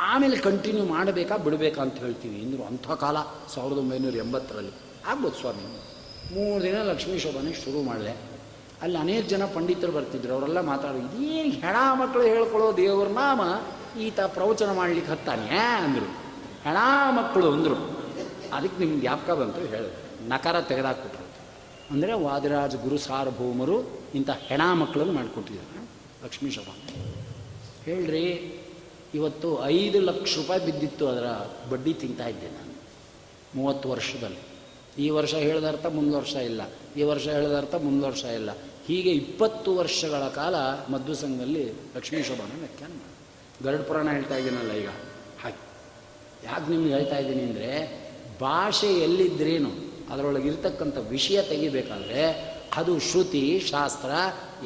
[0.00, 2.42] ಆಮೇಲೆ ಕಂಟಿನ್ಯೂ ಮಾಡಬೇಕಾ ಬಿಡಬೇಕಾ ಅಂತ ಹೇಳ್ತೀವಿ.
[2.42, 3.16] ಅಂದರು ಅಂಥ ಕಾಲ,
[3.54, 4.72] ಸಾವಿರದ ಒಂಬೈನೂರ ಎಂಬತ್ತರಲ್ಲಿ.
[5.06, 5.90] ಆಗ್ಬೋದು ಸ್ವಾಮಿ.
[6.34, 8.30] ಮೂರು ದಿನ ಲಕ್ಷ್ಮೀ ಶೋಭಾನೆ ಶುರು ಮಾಡಲೆ.
[8.82, 10.34] ಅಲ್ಲಿ ಅನೇಕ ಜನ ಪಂಡಿತರು ಬರ್ತಿದ್ರು.
[10.34, 13.40] ಅವರೆಲ್ಲ ಮಾತಾಡೋದು ಇದೇನು ಹೆಣ ಮಕ್ಕಳು ಹೇಳ್ಕೊಳ್ಳೋ ದೇವ್ರ ನಾಮ?
[14.00, 16.04] ಈತ ಪ್ರವಚನ ಮಾಡ್ಲಿಕ್ಕೆ ಹತ್ತಾನೆ ಅಂದರು.
[16.64, 16.76] ಹೆಣ
[17.10, 17.99] ಮಕ್ಕಳು ಅಂದರು.
[18.52, 21.26] ಅದಕ್ಕೆ ನಿಮ್ಗೆ ಜ್ಞಾಪಕ ಬಂತು ಹೇಳಿದೆ ನಕಾರ ತೆಗೆದಾಕ್ಬಿಟ್ರು
[21.90, 25.88] ಅಂದರೆ ವಾದಿರಾಜ ಗುರು ಸಾರ್ವಭೌಮರು ಇಂಥ ಹೆಣ ಮಕ್ಕಳನ್ನು ಮಾಡಿಕೊಟ್ಟಿದ್ದಾರೆ.
[26.24, 26.68] ಲಕ್ಷ್ಮೀ ಶಭ
[27.84, 28.26] ಹೇಳ್ರಿ,
[29.14, 31.26] ಇವತ್ತು ಐದು ಲಕ್ಷ ರೂಪಾಯಿ ಬಿದ್ದಿತ್ತು ಅದರ
[31.70, 32.74] ಬಡ್ಡಿ ತಿಂತಾ ಇದ್ದೆ ನಾನು.
[33.54, 34.42] ಮೂವತ್ತು ವರ್ಷದಲ್ಲಿ.
[34.98, 36.62] ಈ ವರ್ಷ ಹೇಳಿದ ಅರ್ಥ ಮುಂದೆ ವರ್ಷ ಇಲ್ಲ.
[36.96, 38.50] ಈ ವರ್ಷ ಹೇಳಿದ ಅರ್ಥ ಮುಂದೆ ವರ್ಷ ಇಲ್ಲ.
[38.86, 40.54] ಹೀಗೆ ಇಪ್ಪತ್ತು ವರ್ಷಗಳ ಕಾಲ
[40.92, 43.16] ಮದ್ದು ಸಂಘದಲ್ಲಿ ಲಕ್ಷ್ಮೀ ಶೋಭಾನ ವ್ಯಾಖ್ಯಾನ ಮಾಡಿ
[43.64, 44.88] ಗರುಡ್ ಪುರಾಣ ಹೇಳ್ತಾ ಇದ್ದೀನಲ್ಲ ಈಗ.
[45.42, 45.60] ಹಾಗೆ.
[46.46, 47.70] ಯಾಕೆ ನಿಮ್ಗೆ ಹೇಳ್ತಾ ಇದ್ದೀನಿ ಅಂದರೆ
[48.40, 49.70] ಭಾಷೆ ಎಲ್ಲಿದ್ರೇನು
[50.12, 54.10] ಅದರೊಳಗೆ ಇರ್ತಕ್ಕಂಥ ವಿಷಯ ತೆಗಿಬೇಕಾದ್ರೆ ಅದು ಶ್ರುತಿ, ಶಾಸ್ತ್ರ,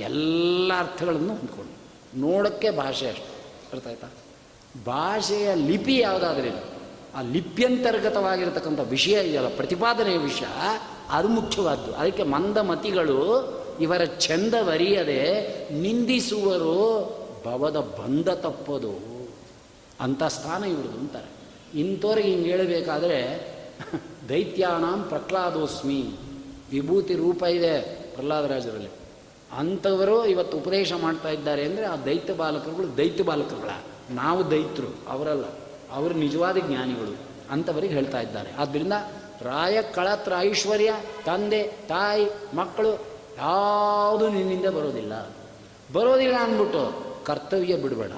[0.00, 1.74] ಎಲ್ಲ ಅರ್ಥಗಳನ್ನು ಹೊಂದ್ಕೊಂಡು.
[2.18, 3.34] ನೋಡೋಕ್ಕೆ ಭಾಷೆ ಅಷ್ಟು.
[3.72, 4.06] ಅರ್ಥ ಆಯ್ತಾ?
[4.86, 6.74] ಭಾಷೆಯ ಲಿಪಿ ಯಾವುದಾದ್ರೇನು
[7.14, 10.44] ಆ ಲಿಪ್ಯಂತರ್ಗತವಾಗಿರ್ತಕ್ಕಂಥ ವಿಷಯ ಇದೆಯಲ್ಲ, ಪ್ರತಿಪಾದನೆಯ ವಿಷಯ,
[11.10, 11.92] ಅದು ಮುಖ್ಯವಾದ್ದು.
[11.92, 13.44] ಅದಕ್ಕೆ ಮಂದಮತಿಗಳು
[13.80, 15.50] ಇವರ ಚಂದವರಿಯದೆ
[15.80, 17.10] ನಿಂದಿಸುವರು,
[17.44, 19.14] ಭವದ ಬಂಧ ತಪ್ಪದು.
[20.00, 21.34] ಅಂಥ ಸ್ಥಾನ ಇವ್ರದ್ದು ಅಂತಾರೆ.
[21.80, 23.53] ಇಂಥವ್ರಿಗೆ ಹಿಂಗೆ ಹೇಳಬೇಕಾದ್ರೆ
[24.28, 26.02] ದೈತ್ಯಾನಾಂ ಪ್ರಹ್ಲಾದೋಸ್ಮಿ.
[26.70, 27.80] ವಿಭೂತಿ ರೂಪ ಇದೆ
[28.14, 28.88] ಪ್ರಹ್ಲಾದರಾಜರಲ್ಲಿ.
[29.58, 33.70] ಅಂಥವರು ಇವತ್ತು ಉಪದೇಶ ಮಾಡ್ತಾ ಇದ್ದಾರೆ ಅಂದರೆ ಆ ದೈತ್ಯ ಬಾಲಕರುಗಳು ದೈತ್ಯ ಬಾಲಕರುಗಳ.
[34.10, 35.44] ನಾವು ದೈತ್ರು, ಅವರಲ್ಲ.
[35.92, 37.16] ಅವರು ನಿಜವಾದ ಜ್ಞಾನಿಗಳು
[37.50, 38.52] ಅಂಥವರಿಗೆ ಹೇಳ್ತಾ ಇದ್ದಾರೆ.
[38.52, 38.92] ಆದ್ದರಿಂದ
[39.42, 40.94] ರಾಯ, ಕಳತ್ರ, ಐಶ್ವರ್ಯ,
[41.24, 42.94] ತಂದೆ, ತಾಯಿ, ಮಕ್ಕಳು
[43.38, 45.30] ಯಾವುದೂ ನಿನ್ನಿಂದ ಬರೋದಿಲ್ಲ.
[45.92, 48.10] ಬರೋದಿಲ್ಲ ಅಂದ್ಬಿಟ್ಟು ಕರ್ತವ್ಯ ಬಿಡಬೇಡ.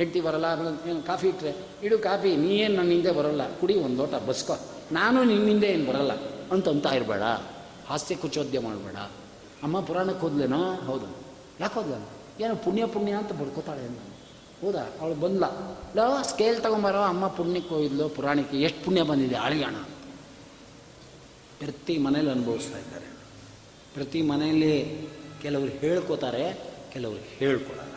[0.00, 0.44] ಹೆಂಡ್ತಿ ಬರಲ್ಲ
[0.90, 4.54] ಏನು ಕಾಫಿ ಇಟ್ಟರೆ, ಇಡು ಕಾಫಿ, ನೀ ಏನು ನನ್ನ ಹಿಂದೆ ಬರೋಲ್ಲ, ಕುಡಿ ಒಂದು ಲೋಟ, ಬಸ್ಕೋ.
[4.92, 6.12] ನಾನು ನಿನ್ನಿಂದ ಏನು ಬರಲ್ಲ.
[6.50, 7.22] ಅಂತ ಇರಬೇಡ.
[7.86, 8.94] ಹಾಸ್ಯ ಕುಚೋದ್ಯ ಮಾಡಬೇಡ.
[9.62, 10.74] ಅಮ್ಮ ಪುರಾಣಕ್ಕೆ ಹೋದ್ಲೇನೋ?
[10.74, 11.06] ಹೌದು.
[11.60, 11.92] ಯಾಕೆ ಹೋದ್ಲ
[12.44, 13.98] ಏನು ಪುಣ್ಯ ಪುಣ್ಯ ಅಂತ ಬಡ್ಕೋತಾಳೆ ಅಂತ
[14.64, 14.90] ಹೌದಾ?
[15.00, 15.44] ಅವಳು ಬಂದ್ಲ.
[15.96, 19.74] ಲೋ ಸ್ಕೇಲ್ ತಗೊಂಬರೋ, ಅಮ್ಮ ಪುಣ್ಯಕ್ಕೆ ಹೋಗಿದ್ಲು ಪುರಾಣಕ್ಕೆ ಎಷ್ಟು ಪುಣ್ಯ ಬಂದಿದೆ ಅಳಿಯೋಣ
[21.58, 23.06] ಪ್ರತಿ ಮನೇಲಿ ಅನುಭವಿಸ್ತಾ ಇದ್ದಾರೆ.
[23.94, 25.08] ಪ್ರತಿ ಮನೆಯಲ್ಲಿ
[25.42, 26.60] ಕೆಲವರು ಹೇಳ್ಕೋತಾರೆ,
[26.92, 27.89] ಕೆಲವರು ಹೇಳ್ಕೊಡಲ್ಲ.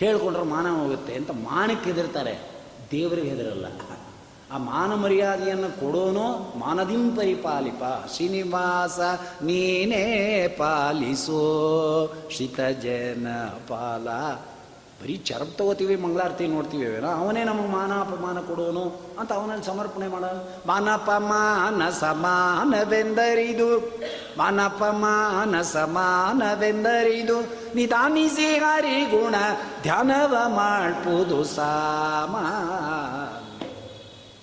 [0.00, 2.34] ಹೇಳ್ಕೊಂಡ್ರೆ ಮಾನ ಹೋಗುತ್ತೆ ಅಂತ ಮಾನಕ್ಕೆ ಹೆದರ್ತಾರೆ.
[2.90, 3.66] ದೇವರಿಗೆ ಹೆದರಲ್ಲ.
[4.52, 7.82] ಆ ಮಾನ ಮರ್ಯಾದೆಯನ್ನು ಕೊಡೋನು ಮಾನದಿಂ ಪರಿಪಾಲಿಪ.
[8.14, 9.00] ಶ್ರೀನಿವಾಸ,
[9.42, 10.04] ನೀನೇ
[10.58, 11.42] ಪಾಲಿಸೋ
[12.30, 13.28] ಶಿತಜನ ಜನ
[13.68, 14.08] ಪಾಲ
[15.00, 18.82] ಬರೀ ಚರಪ್ ತಗೋತೀವಿ, ಮಂಗಳಾರತಿ ನೋಡ್ತೀವಿ ಏನೋ ಅವನೇ ನಮಗೆ ಮಾನ ಅಪಮಾನ ಕೊಡೋನು
[19.20, 20.30] ಅಂತ ಅವನಲ್ಲಿ ಸಮರ್ಪಣೆ ಮಾಡೋ.
[20.66, 23.70] ಮಾನಪಮಾನ ಸಮಾನವೆಂದರಿದು.
[24.38, 27.38] ಮಾನಪಮಾನ ಸಮಾನವೆಂದರಿದು.
[27.74, 29.34] ನಿಧಾನಿಸಿ ಹರಿ ಗುಣ
[29.82, 32.36] ಧ್ಯಾನವ ಮಾಡ್ಬೋದು ಸಾಮ.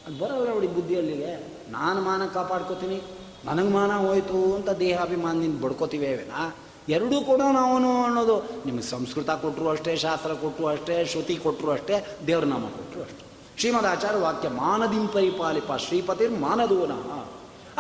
[0.06, 1.34] ಅದು ಬರೋಲ್ಲ ನೋಡಿ ಬುದ್ಧಿಯಲ್ಲಿಗೆ
[1.72, 3.00] ನಾನು ಮಾನ ಕಾಪಾಡ್ಕೋತೀನಿ,
[3.46, 6.42] ನನಗೆ ಮಾನ ಹೋಯ್ತು ಅಂತ ದೇಹಾಭಿಮಾನದಿಂದ ಬಡ್ಕೋತೀವೇನಾ
[6.90, 12.46] ಎರಡೂ ಕೂಡ ನಾವು ಅನ್ನೋದು ನಿಮಗೆ ಸಂಸ್ಕೃತ ಕೊಟ್ಟರು ಅಷ್ಟೇ, ಶಾಸ್ತ್ರ ಕೊಟ್ಟರು ಅಷ್ಟೇ, ಶ್ರುತಿ ಕೊಟ್ಟರು ಅಷ್ಟೇ, ದೇವ್ರ
[12.46, 13.24] ನಾಮ ಕೊಟ್ಟರು ಅಷ್ಟೇ.
[13.60, 16.92] ಶ್ರೀಮದ್ ಆಚಾರ್ಯ ವಾಕ್ಯ ಮಾನದಿಂ ಪರಿಪಾಲಿಪ, ಶ್ರೀಪತಿರ್ ಮಾನದೂನ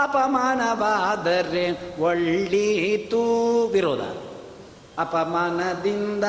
[0.03, 3.23] ಅಪಮಾನವಾದರೆ ಒಳ್ಳೀತು
[3.67, 4.01] ವಿರೋಧ.
[4.99, 6.23] ಅಪಮಾನದಿಂದ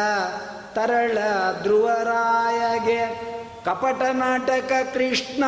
[0.75, 1.19] ತರಳ
[1.63, 3.29] ಧ್ರುವರಾಯಗೆ
[3.65, 5.45] ಕಪಟ ನಾಟಕ ಕೃಷ್ಣ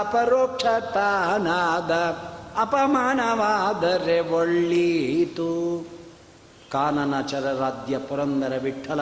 [0.00, 1.92] ಅಪರೋಕ್ಷತಾನಾದ
[2.60, 5.50] ಅಪಮಾನವಾದರೆ ಒಳ್ಳೀತು
[6.72, 9.00] ಕಾನನ ಚರರಾಧ್ಯ ಪುರಂದರ ವಿಠಲ,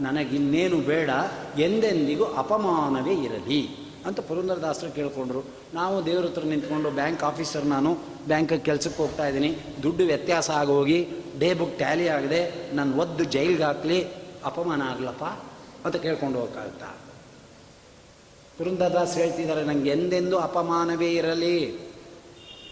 [0.00, 1.10] ನನಗಿನ್ನೇನು ಬೇಡ,
[1.58, 3.60] ಎಂದೆಂದಿಗೂ ಅಪಮಾನವೇ ಇರಲಿ
[4.06, 5.40] ಅಂತ ಪುರಂದರದಾಸರು ಕೇಳ್ಕೊಂಡ್ರು.
[5.74, 7.90] ನಾವು ದೇವ್ರ ಹತ್ರ ನಿಂತ್ಕೊಂಡು ಬ್ಯಾಂಕ್ ಆಫೀಸರ್ ನಾನು
[8.26, 9.50] ಬ್ಯಾಂಕಿಗೆ ಕೆಲಸಕ್ಕೆ ಹೋಗ್ತಾ ಇದ್ದೀನಿ.
[9.82, 10.98] ದುಡ್ಡು ವ್ಯತ್ಯಾಸ ಆಗೋಗಿ
[11.38, 12.40] ಡೇ ಬುಕ್ ಟ್ಯಾಲಿ ಆಗದೆ,
[12.74, 13.98] ನಾನು ಒದ್ದು ಜೈಲಿಗೆ ಹಾಕಲಿ,
[14.44, 15.24] ಅಪಮಾನ ಆಗ್ಲಪ್ಪ
[15.86, 16.90] ಅಂತ ಕೇಳ್ಕೊಂಡು ಹೋಗಕ್ಕಾಗುತ್ತಾ
[18.58, 21.56] ಪುರಂದರದಾಸ್ ಹೇಳ್ತಿದ್ದಾರೆ, ನಂಗೆ ಎಂದೆಂದೂ ಅಪಮಾನವೇ ಇರಲಿ.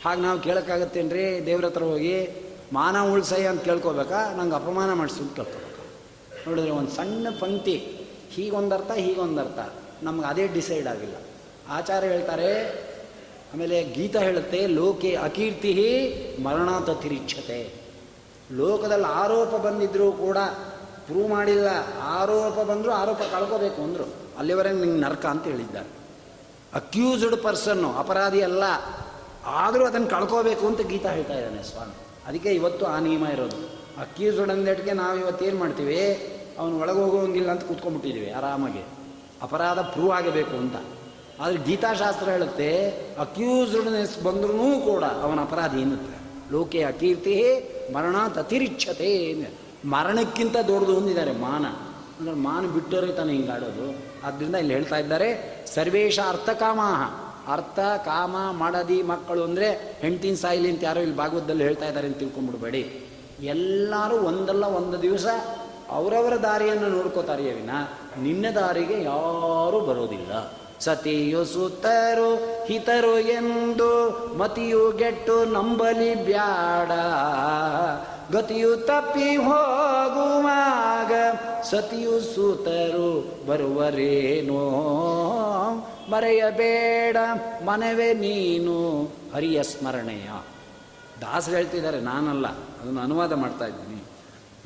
[0.04, 1.46] ಹಾಗೆ ನಾವು ಕೇಳೋಕ್ಕಾಗತ್ತೇನ್ರಿ?
[1.46, 2.16] ದೇವ್ರ ಹತ್ರ ಹೋಗಿ
[2.74, 4.34] ಮಾನ ಉಳ್ಸಯ್ಯ ಅಂತ ಕೇಳ್ಕೊಬೇಕಾ?
[4.36, 5.84] ನಂಗೆ ಅಪಮಾನ ಮಾಡಿಸು ಅಂತ ಕೇಳ್ಕೊಬೇಕಾ?
[6.46, 9.58] ನೋಡಿದ್ರೆ ಒಂದು ಸಣ್ಣ ಪಂಕ್ತಿ, ಹೀಗೊಂದರ್ಥ ಹೀಗೊಂದರ್ಥ.
[10.02, 11.14] ನಮ್ಗೆ ಅದೇ ಡಿಸೈಡ್ ಆಗಿಲ್ಲ.
[11.68, 12.72] ಆಚಾರ ಹೇಳ್ತಾರೆ,
[13.54, 17.74] ಆಮೇಲೆ ಗೀತ ಹೇಳುತ್ತೆ, ಲೋಕೆ ಅಕೀರ್ತಿ ಮರಣಾತ ತಿರಿಚ್ಛತೆ
[18.52, 20.38] ಲೋಕದಲ್ಲಿ ಆರೋಪ ಬಂದಿದ್ರೂ ಕೂಡ
[21.06, 21.68] ಪ್ರೂವ್ ಮಾಡಿಲ್ಲ.
[22.02, 24.14] ಆರೋಪ ಬಂದರೂ ಆರೋಪ ಕಳ್ಕೋಬೇಕು ಅಂದರು.
[24.38, 25.88] ಅಲ್ಲಿವರೆಗೆ ನಿಂಗೆ ನರಕ ಅಂತ ಹೇಳಿದ್ದಾರೆ.
[26.74, 28.62] ಅಕ್ಯೂಸ್ಡ್ ಪರ್ಸನ್ನು ಅಪರಾಧಿ ಅಲ್ಲ.
[29.46, 31.94] ಆದರೂ ಅದನ್ನು ಕಳ್ಕೋಬೇಕು ಅಂತ ಗೀತಾ ಹೇಳ್ತಾ ಇದ್ದಾನೆ ಸ್ವಾಮಿ.
[32.26, 33.56] ಅದಕ್ಕೆ ಇವತ್ತು ಆ ನಿಯಮ ಇರೋದು.
[34.00, 36.30] ಅಕ್ಯೂಸ್ಡ್ ಅಂದೇಟ್ಗೆ ನಾವು ಇವತ್ತು ಏನು ಮಾಡ್ತೀವಿ?
[36.58, 38.84] ಅವನು ಒಳಗೆ ಹೋಗೋಂಗಿಲ್ಲ ಅಂತ ಕೂತ್ಕೊಂಡ್ಬಿಟ್ಟಿದ್ದೀವಿ ಆರಾಮಾಗಿ.
[39.42, 40.76] ಅಪರಾಧ ಪ್ರೂವ್ ಆಗಬೇಕು ಅಂತ.
[41.40, 46.18] ಆದರೆ ಗೀತಾಶಾಸ್ತ್ರ ಹೇಳುತ್ತೆ ಅಕ್ಯೂಸ್ಡ್ನೆಸ್ ಬಂದ್ರೂ ಕೂಡ ಅವನ ಅಪರಾಧ ಏನುತ್ತೆ
[46.52, 47.34] ಲೋಕೆ ಅಕೀರ್ತಿ
[47.94, 49.12] ಮರಣ ತತಿರಿಚ್ಛತೆ
[49.84, 51.66] ಮರಣಕ್ಕಿಂತ ದೊಡ್ಡದು ಹೊಂದಿದ್ದಾರೆ ಮಾನ.
[52.20, 53.96] ಅಂದರೆ ಮಾನ ಬಿಟ್ಟರೆ ತಾನೆ ಹಿಂಗಾಡೋದು.
[54.26, 55.28] ಆದ್ದರಿಂದ ಇಲ್ಲಿ ಹೇಳ್ತಾ ಇದ್ದಾರೆ
[55.74, 62.06] ಸರ್ವೇಶ ಅರ್ಥಕಾಮಾಹ ಅರ್ಥ, ಕಾಮ, ಮಾಡದಿ ಮಕ್ಕಳು ಅಂದರೆ ಹೆಂಡ್ತಿನ ಸಾಯಿಲಿ ಅಂತ ಯಾರೋ ಇಲ್ಲಿ ಭಾಗವತದಲ್ಲಿ ಹೇಳ್ತಾ ಇದ್ದಾರೆ
[62.06, 63.10] ಅಂತ ತಿಳ್ಕೊಂಬಿಡ್ಬೇಡಿ
[63.42, 65.26] ಎಲ್ಲರೂ ಒಂದಲ್ಲ ಒಂದು ದಿವಸ
[65.90, 67.70] ಅವರವರ ದಾರಿಯನ್ನು ನೋಡ್ಕೋತಾರೆ ವಿನ
[68.18, 70.52] ನಿನ್ನ ದಾರಿಗೆ ಯಾರೂ ಬರೋದಿಲ್ಲ.
[70.80, 76.90] ಸತಿಯು ಸುತ್ತರು ಹಿತರು ಎಂದು ಮತಿಯು ಗೆಟ್ಟು ನಂಬಲಿ ಬ್ಯಾಡ.
[78.32, 81.12] ಗತಿಯು ತಪ್ಪಿ ಹೋಗುವಾಗ
[81.62, 84.62] ಸತಿಯು ಸೂತರು ಬರುವರೇನೋ?
[86.10, 87.16] ಮರೆಯಬೇಡ,
[87.64, 89.02] ಮನವೇ ನೀನು,
[89.34, 90.30] ಹರಿಯ ಸ್ಮರಣೆಯ.
[91.20, 94.04] ದಾಸರು ಹೇಳ್ತಿದ್ದಾರೆ, ನಾನಲ್ಲ, ಅದನ್ನು ಅನುವಾದ ಮಾಡ್ತಾ ಇದ್ದೀನಿ.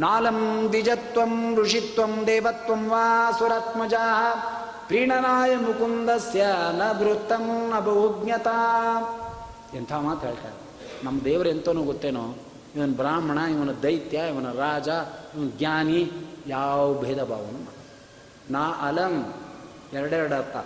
[0.01, 3.95] ನಾಲಂ ದ್ವಿಜತ್ವಂ ಋಷಿತ್ವಂ ದೇವತ್ವಂ ವಾ ಸುರಾತ್ಮಜ
[4.87, 6.47] ಪ್ರೀಣನಾಯ ಮುಕುಂದಸ್ಯ
[6.79, 8.49] ನ ವೃತ್ತಂ ನ
[9.77, 10.55] ಎಂಥ ಮಾತು ಹೇಳ್ತಾರೆ
[11.05, 12.35] ನಮ್ಮ ದೇವರು ಎಂತನೂ ಗೊತ್ತೇನೋ?
[12.79, 14.89] ಇವನು ಬ್ರಾಹ್ಮಣ, ಇವನ ದೈತ್ಯ, ಇವನ ರಾಜ,
[15.37, 16.11] ಇವನು ಜ್ಞಾನಿ,
[16.47, 17.73] ಯಾವ ಭೇದ ಭಾವನು
[18.51, 19.35] ನಾ ಅಲಂ,
[19.93, 20.57] ಎರಡೆರಡು ಅರ್ಥ.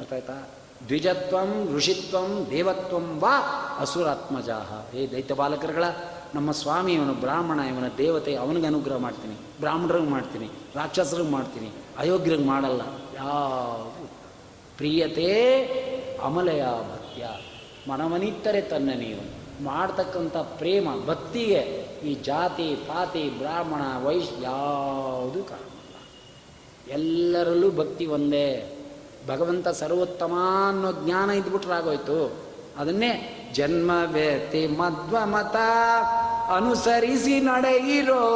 [0.00, 0.48] ಅರ್ಥ ಆಯ್ತಾ?
[0.88, 3.38] ದ್ವಿಜತ್ವಂ, ಋಷಿತ್ವಂ, ದೇವತ್ವಂ ವಾ
[3.80, 4.92] ಅಸುರಾತ್ಮಜಾಹ.
[4.92, 5.84] ಹೇ ದೈತ್ಯ ಬಾಲಕರುಗಳ,
[6.34, 9.34] ನಮ್ಮ ಸ್ವಾಮಿ, ಇವನು ಬ್ರಾಹ್ಮಣ, ಇವನ ದೇವತೆ, ಅವನಿಗೆ ಅನುಗ್ರಹ ಮಾಡ್ತೀನಿ.
[9.60, 10.48] ಬ್ರಾಹ್ಮಣರಿಗೆ ಮಾಡ್ತೀನಿ.
[10.74, 11.70] ರಾಕ್ಷಸರಿಗೆ ಮಾಡ್ತೀನಿ.
[11.98, 12.80] ಅಯೋಗ್ಯರಿಗೆ ಮಾಡಲ್ಲ.
[13.16, 13.92] ಯಾವ
[14.76, 15.62] ಪ್ರಿಯತೆ
[16.22, 17.28] ಅಮಲಯ ಭಕ್ತ್ಯ.
[17.90, 19.39] ಮನವನಿತ್ತರೆ ತನ್ನ ನೀವು.
[19.64, 25.96] ಮಾಡ್ತಕ್ಕಂಥ ಪ್ರೇಮ, ಭಕ್ತಿಗೆ ಈ ಜಾತಿ, ಪಾತಿ, ಬ್ರಾಹ್ಮಣ ವೈಶ್ ಯಾವುದು ಕಾರಣವಲ್ಲ
[26.92, 28.76] ಎಲ್ಲರಲ್ಲೂ ಭಕ್ತಿ ಒಂದೇ.
[29.28, 30.32] ಭಗವಂತ ಸರ್ವೋತ್ತಮ
[30.68, 32.32] ಅನ್ನೋ ಜ್ಞಾನ ಇದ್ಬಿಟ್ರೆ ಆಗೋಯ್ತು.
[32.78, 35.56] ಅದನ್ನೇ ಜನ್ಮ ವ್ಯತಿ ಮಧ್ವ ಮತ
[36.54, 38.26] ಅನುಸರಿಸಿ ನಡೆಯಿರೋ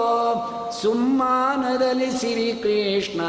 [0.83, 3.21] ಸುಮ್ಮಾನದಲ್ಲಿ ಸಿರಿ ಕೃಷ್ಣ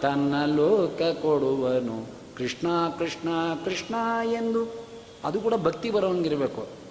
[0.00, 2.06] ತನ್ನ ಲೋಕ ಕೊಡುವನು.
[2.36, 2.68] ಕೃಷ್ಣ
[2.98, 3.28] ಕೃಷ್ಣ
[3.64, 3.94] ಕೃಷ್ಣ
[4.32, 4.86] ಎಂದು.
[5.24, 6.85] ಅದು ಕೂಡ ಭಕ್ತಿ ಬರೋಂಗಿರಬೇಕು.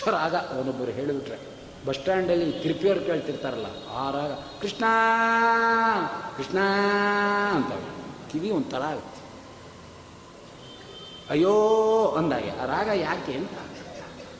[0.00, 1.38] ಕೆಟ್ಟ ರಾಗ ಅವನೊಬ್ಬರು ಹೇಳಿಬಿಟ್ರೆ,
[1.86, 4.32] ಬಸ್ ಸ್ಟ್ಯಾಂಡಲ್ಲಿ ತಿರುಪಿಯವ್ರು ಕೇಳ್ತಿರ್ತಾರಲ್ಲ, ಆ ರಾಗ
[4.62, 4.84] ಕೃಷ್ಣ
[6.36, 6.58] ಕೃಷ್ಣ
[7.52, 7.72] ಅಂತ
[8.32, 9.20] ಕಿವಿ ಒಂಥರ ಆಗುತ್ತೆ.
[11.30, 11.54] ಅಯ್ಯೋ
[12.18, 13.50] ಅಂದಾಗೆ, ಆ ರಾಗ ಯಾಕೆ ಅಂತ.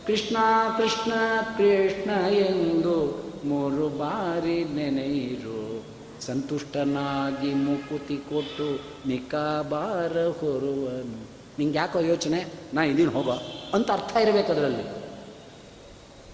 [0.06, 0.36] ಕೃಷ್ಣ
[0.76, 1.12] ಕೃಷ್ಣ
[1.56, 5.84] ಕೃಷ್ಣ ಎಂದು ಮೂರು ಬಾರಿ ನೆನೆಯಿರು.
[6.22, 11.28] ಸಂತುಷ್ಟನಾಗಿ ಮುಕುತಿ ಕೊಟ್ಟು ನಿಕಾಬಾರ ಹೊರುವನು.
[11.58, 12.44] ನಿಂಗೆ ಯಾಕೋ ಯೋಚನೆ?
[12.74, 13.32] ನಾ ಇದೀನಿ ಹೋಗೋ?
[13.74, 14.99] ಅಂತ ಅರ್ಥ ಇರಬೇಕು ಅದರಲ್ಲಿ.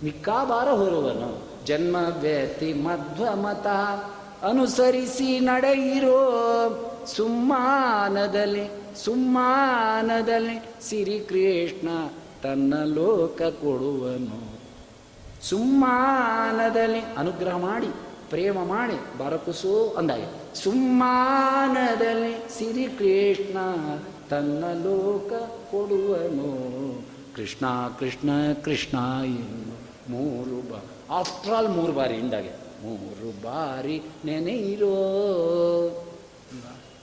[0.03, 1.47] ನಿಕ್ಕಾಬಾರ ಹೊರುವನು.
[1.67, 3.67] ಜನ್ಮ ವ್ಯತಿ ಮಧ್ವ ಮತ
[4.45, 6.19] ಅನುಸರಿಸಿ ನಡೆಯಿರೋ
[7.07, 8.71] ಸುಮ್ಮಾನದಲ್ಲಿ
[9.05, 11.89] ಸುಮ್ಮಾನದಲ್ಲಿ ಸಿರಿ ಕೃಷ್ಣ
[12.43, 14.57] ತನ್ನ ಲೋಕ ಕೊಡುವನು.
[15.43, 17.87] ಸುಮ್ಮಾನದಲ್ಲಿ ಅನುಗ್ರಹ ಮಾಡಿ,
[18.31, 20.57] ಪ್ರೇಮ ಮಾಡಿ, ಬರಕುಸು ಅಂದಾಗೆ.
[20.63, 23.59] ಸುಮ್ಮಾನದಲ್ಲಿ ಸಿರಿ ಕೃಷ್ಣ
[24.31, 25.33] ತನ್ನ ಲೋಕ
[25.71, 26.76] ಕೊಡುವನು.
[27.37, 27.66] ಕೃಷ್ಣ
[28.01, 28.31] ಕೃಷ್ಣ
[28.64, 28.96] ಕೃಷ್ಣ
[30.11, 30.79] ಮೂರು ಬಾ
[31.18, 32.53] ಆಫ್ಟರ್ ಆಲ್ ಮೂರು ಬಾರಿ ಹಿಂದಾಗೆ.
[32.83, 34.94] ಮೂರು ಬಾರಿ ನೆನೆಯಿರೋ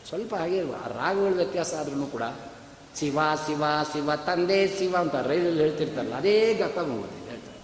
[0.09, 0.59] ಸ್ವಲ್ಪ ಹಾಗೆ
[0.99, 2.25] ರಾಗಗಳ ವ್ಯತ್ಯಾಸ ಆದ್ರೂ ಕೂಡ
[2.99, 6.77] ಶಿವ ಶಿವ ಶಿವ, ತಂದೆ ಶಿವ ಅಂತ ರೈಲಲ್ಲಿ ಹೇಳ್ತಿರ್ತಾರಲ್ಲ, ಅದೇ ಗತ
[7.29, 7.57] ಹೇಳ್ತಾರೆ.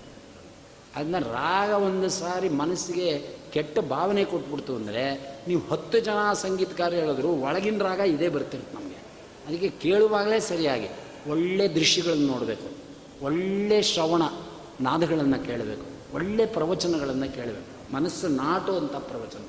[0.95, 3.09] ಅದನ್ನ ರಾಗ ಒಂದು ಸಾರಿ ಮನಸ್ಸಿಗೆ
[3.53, 5.03] ಕೆಟ್ಟ ಭಾವನೆ ಕೊಟ್ಬಿಡ್ತು ಅಂದರೆ
[5.47, 8.99] ನೀವು ಹತ್ತು ಜನ ಸಂಗೀತಕಾರ ಹೇಳಿದ್ರು ಒಳಗಿನ ರಾಗ ಇದೇ ಬರ್ತಿರುತ್ತೆ ನಮಗೆ.
[9.47, 10.89] ಅದಕ್ಕೆ ಕೇಳುವಾಗಲೇ ಸರಿಯಾಗಿ.
[11.29, 12.71] ಒಳ್ಳೆ ದೃಶ್ಯಗಳನ್ನು ನೋಡಬೇಕು.
[13.25, 14.21] ಒಳ್ಳೆ ಶ್ರವಣ
[14.81, 16.15] ನಾದಗಳನ್ನು ಕೇಳಬೇಕು.
[16.15, 17.93] ಒಳ್ಳೆ ಪ್ರವಚನಗಳನ್ನು ಕೇಳಬೇಕು.
[17.93, 19.45] ಮನಸ್ಸು ನಾಟುವಂಥ ಪ್ರವಚನ.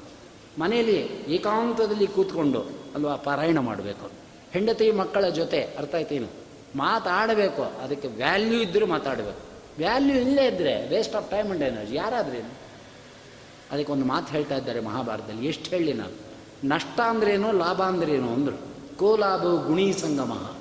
[0.59, 2.61] ಮನೆಯಲ್ಲಿ ಏಕಾಂತದಲ್ಲಿ ಕೂತ್ಕೊಂಡು
[2.95, 4.11] ಅಲ್ವಾ ಪಾರಾಯಣ ಮಾಡಬೇಕು.
[4.51, 6.27] ಹೆಂಡತಿ ಮಕ್ಕಳ ಜೊತೆ ಅರ್ಥ ಆಯ್ತೇನು
[6.77, 7.62] ಮಾತಾಡಬೇಕು.
[7.62, 9.38] ಅದಕ್ಕೆ ವ್ಯಾಲ್ಯೂ ಇದ್ದರೂ ಮಾತಾಡಬೇಕು.
[9.79, 12.55] ವ್ಯಾಲ್ಯೂ ಇಲ್ಲೇ ಇದ್ದರೆ waste of time and energy ಯಾರಾದ್ರೇನು
[13.71, 15.47] ಅದಕ್ಕೆ ಒಂದು ಮಾತು ಹೇಳ್ತಾ ಇದ್ದಾರೆ ಮಹಾಭಾರತದಲ್ಲಿ.
[15.47, 16.31] ಎಷ್ಟು ಹೇಳಿ ನಾನು?
[16.69, 18.71] ನಷ್ಟ ಅಂದ್ರೇನು, ಲಾಭ ಅಂದ್ರೇನು ಅಂದರು.
[18.97, 20.57] ಕೋಲಾಭವು ಗುಣಿ ಸಂಗಮ.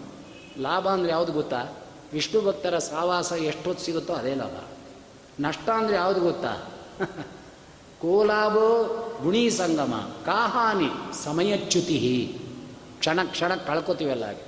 [0.59, 1.77] ಲಾಭ ಅಂದರೆ ಯಾವುದು ಗೊತ್ತಾ?
[2.13, 4.63] ವಿಷ್ಣು ಭಕ್ತರ ಸಾವಾಸ ಎಷ್ಟೊತ್ತು ಸಿಗುತ್ತೋ ಅದೇ ಲಾಭ.
[5.39, 6.73] ನಷ್ಟ ಅಂದರೆ ಯಾವುದು ಗೊತ್ತಾ?
[8.01, 8.85] ಕೋಲಾಭೋ
[9.23, 12.37] ಗುಣಿ ಸಂಗಮ, ಕಾಹಾನಿ ಸಮಯಚ್ಯುತಿ
[12.99, 14.43] ಕ್ಷಣ ಕ್ಷಣ ಕಳ್ಕೊತೀವಲ್ಲ ಹಾಗೆ.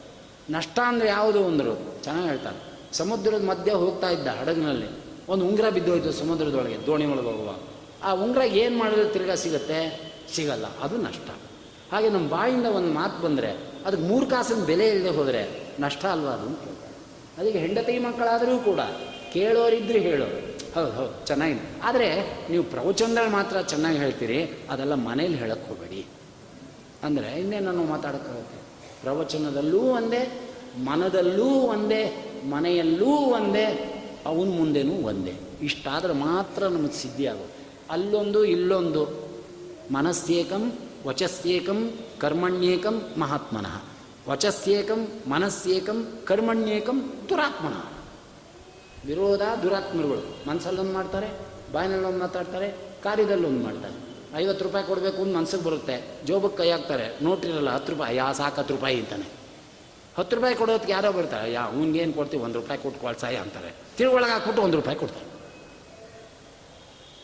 [0.50, 2.04] ನಷ್ಟ ಅಂದರೆ ಯಾವುದು ಅಂದರು?
[2.04, 2.71] ಚೆನ್ನಾಗಿ ಹೇಳ್ತಾರೆ.
[2.93, 4.88] ಸಮುದ್ರದ ಮಧ್ಯೆ ಹೋಗ್ತಾ ಇದ್ದ ಹಡಗಿನಲ್ಲಿ.
[5.30, 7.56] ಒಂದು ಉಂಗುರ ಬಿದ್ದೋಯ್ತು ಸಮುದ್ರದೊಳಗೆ, ದೋಣಿ ಒಳಗೆ ಹೋಗುವ.
[8.04, 10.12] ಆ ಉಂಗುರ ಏನು ಮಾಡಿದ್ರೆ ತಿರ್ಗಾ ಸಿಗುತ್ತೆ?
[10.34, 10.65] ಸಿಗಲ್ಲ.
[10.80, 11.30] ಅದು ನಷ್ಟ.
[11.91, 13.52] ಹಾಗೆ ನಮ್ಮ ಬಾಯಿಂದ ಒಂದು ಮಾತು ಬಂದರೆ,
[13.86, 16.50] ಅದಕ್ಕೆ ಮೂರು ಕಾಸಿನ ಬೆಲೆ ಇಲ್ಲದೆ ಹೋದರೆ ನಷ್ಟ ಅಲ್ವಾ ಅದು.
[17.38, 18.82] ಅದಕ್ಕೆ ಹೆಂಡತಿ ಮಕ್ಕಳಾದರೂ ಕೂಡ
[19.34, 20.39] ಕೇಳೋರಿದ್ರೆ ಹೇಳೋರು
[20.76, 21.63] ಹೌದು ಹೌದು, ಚೆನ್ನಾಗಿದೆ.
[21.84, 22.08] ಆದರೆ
[22.50, 24.38] ನೀವು ಪ್ರವಚನದಲ್ಲಿ ಮಾತ್ರ ಚೆನ್ನಾಗಿ ಹೇಳ್ತೀರಿ,
[24.70, 26.02] ಅದೆಲ್ಲ ಮನೇಲಿ ಹೇಳಕ್ಕೆ ಹೋಗಬೇಡಿ.
[27.04, 28.60] ಅಂದರೆ ಇನ್ನೇನು ಮಾತಾಡೋಕ್ಕಾಗುತ್ತೆ
[29.02, 30.22] ಪ್ರವಚನದಲ್ಲೂ ಒಂದೇ,
[30.78, 32.04] ಮನದಲ್ಲೂ ಒಂದೇ,
[32.46, 33.65] ಮನೆಯಲ್ಲೂ ಒಂದೇ,
[34.26, 35.34] ಅವನ ಮುಂದೆನೂ ಒಂದೇ.
[35.62, 37.63] ಇಷ್ಟಾದ್ರೆ ಮಾತ್ರ ನಮಗೆ ಸಿದ್ಧಿ ಆಗುತ್ತೆ.
[37.89, 39.04] ಅಲ್ಲೊಂದು, ಇಲ್ಲೊಂದು.
[39.91, 40.63] ಮನಸ್ಸೇಕಂ,
[41.08, 41.80] ವಚಸ್ಸೇಕಂ,
[42.20, 43.76] ಕರ್ಮಣ್ಯೇಕಂ, ಮಹಾತ್ಮನಃ.
[44.28, 47.74] ವಚಸ್ಸೇಕಂ ಮನಸ್ಸೇಕಂ ಕರ್ಮಣ್ಯೇಕಂ, ದುರಾತ್ಮನ.
[49.06, 50.50] ವಿರೋಧ, ದುರಾತ್ಮರುಗಳು.
[50.50, 51.30] ಮನಸ್ಸಲ್ಲೊಂದು ಮಾಡ್ತಾರೆ
[51.74, 52.72] ಬಾಯಿನಲ್ಲಿ ಒಂದು ಮಾತಾಡ್ತಾರೆ
[53.04, 53.94] ಕಾರ್ಯದಲ್ಲಿ ಒಂದು ಮಾಡ್ತಾರೆ.
[54.44, 56.08] ಐವತ್ತು ರೂಪಾಯಿ ಕೊಡಬೇಕು ಅಂತ ಮನ್ಸಿಗೆ ಬರುತ್ತೆ.
[56.26, 59.26] ಜೋಬಕ್ಕೆ ಕೈ ಹಾಕ್ತಾರೆ ನೋಟಿರಲ್ಲ ಹತ್ತು ರೂಪಾಯಿ, ಯಾ ಸಾಕು ಹತ್ತು ರೂಪಾಯಿ ಅಂತಾನೆ.
[60.18, 63.74] ಹತ್ತು ರೂಪಾಯಿ ಕೊಡೋದಕ್ಕೆ ಯಾರೋ ಬರ್ತಾರೆ, ಯಾ ಅವ್ನಿಗೇನು ಕೊಡ್ತೀವಿ, ಒಂದು ರೂಪಾಯಿ ಕೊಟ್ಟು ಕೊಳ್ಸಾಯ ಅಂತಾರೆ.
[63.98, 65.26] ತಿಳುವಳಗೆ ಹಾಕ್ಬಿಟ್ಟು ಒಂದು ರೂಪಾಯಿ ಕೊಡ್ತಾರೆ.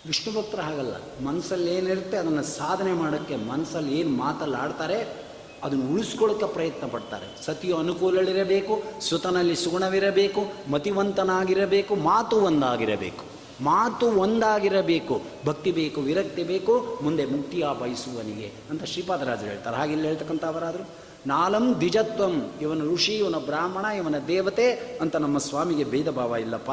[0.08, 1.24] ವಿಷ್ಣು ಭಕ್ತರು ಹಾಗಲ್ಲ.
[1.26, 5.27] ಮನಸ್ಸಲ್ಲಿ ಏನಿರುತ್ತೆ ಅದನ್ನು ಸಾಧನೆ ಮಾಡೋಕ್ಕೆ ಮನಸ್ಸಲ್ಲಿ ಏನು ಮಾತಲ್ಲಿ ಆಡ್ತಾರೆ
[5.64, 7.46] ಅದನ್ನು ಉಳಿಸ್ಕೊಳ್ಳೋಕ್ಕೆ ಪ್ರಯತ್ನ ಪಡ್ತಾರೆ.
[7.46, 17.66] ಸತಿಯು ಅನುಕೂಲಗಳಿರಬೇಕು ಸುತನಲ್ಲಿ ಸುಗುಣವಿರಬೇಕು, ಮತಿವಂತನಾಗಿರಬೇಕು ಮಾತು ಒಂದಾಗಿರಬೇಕು ಮಾತು ಒಂದಾಗಿರಬೇಕು ಭಕ್ತಿ ಬೇಕು, ವಿರಕ್ತಿ ಬೇಕು, ಮುಂದೆ ಮುಕ್ತಿಯ
[17.82, 19.78] ಬಯಸುವನಿಗೆ ಅಂತ ಶ್ರೀಪಾದರಾಜರು ಹೇಳ್ತಾರೆ.
[19.78, 20.90] ಹಾಗೆ ಇಲ್ಲಿ ಹೇಳ್ತಕ್ಕಂಥ ಅವರಾದರು,
[21.28, 26.72] ನಾಲಂ ದ್ವಿಜತ್ವಂ, ಇವನ ಋಷಿ, ಇವನ ಬ್ರಾಹ್ಮಣ, ಇವನ ದೇವತೆ ಅಂತ ನಮ್ಮ ಸ್ವಾಮಿಗೆ ಭೇದ ಭಾವ ಇಲ್ಲಪ್ಪ.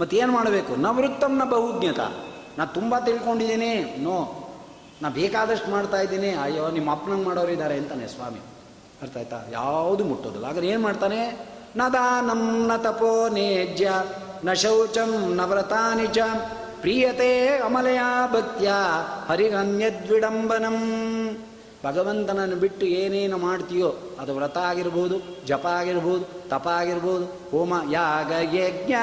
[0.00, 0.76] ಮತ್ತೇನು ಮಾಡಬೇಕು?
[0.76, 2.00] ನವೃತ್ತಂನ ಬಹುಜ್ಞತ.
[2.58, 3.96] ನಾ ತುಂಬ ತಿಳ್ಕೊಂಡಿದ್ದೀನಿ.
[3.98, 4.40] ನೋ
[5.04, 6.30] ನಾ ಬೇಕಾದಷ್ಟು ಮಾಡ್ತಾ ಇದ್ದೀನಿ.
[6.30, 8.40] ಅಯ್ಯೋ, ನಿಮ್ಮ ಅಪ್ಪನಂಗೆ ಮಾಡೋರು ಇದ್ದಾರೆ ಅಂತಾನೆ ಸ್ವಾಮಿ.
[9.02, 9.44] ಅರ್ಥ ಆಯ್ತಾ?
[9.50, 10.46] ಯಾವುದು ಮುಟ್ಟೋದಿಲ್ಲ.
[10.46, 11.46] ಹಾಗಾದ್ರೆ ಏನು ಮಾಡ್ತಾನೆ?
[11.76, 13.90] ನ ದಾನಂ ನ ತಪೋ ನೇಜ್ಯ,
[14.44, 16.18] ನ ಶೌಚಂ ನ ವ್ರತಾನಿಜ
[16.80, 17.98] ಪ್ರಿಯತೆ ಅಮಲಯ
[18.32, 18.72] ಭಕ್ತ್ಯ
[19.28, 20.78] ಹರಿಗನ್ಯದ್ವಿಡಂಬನಂ.
[21.84, 28.94] ಭಗವಂತನನ್ನು ಬಿಟ್ಟು ಏನೇನು ಮಾಡ್ತೀಯೋ, ಅದು ವ್ರತ ಆಗಿರ್ಬೋದು, ಜಪ ಆಗಿರ್ಬೋದು, ತಪ ಆಗಿರ್ಬೋದು, ಹೋಮ, ಯಾಗ, ಯಜ್ಞ.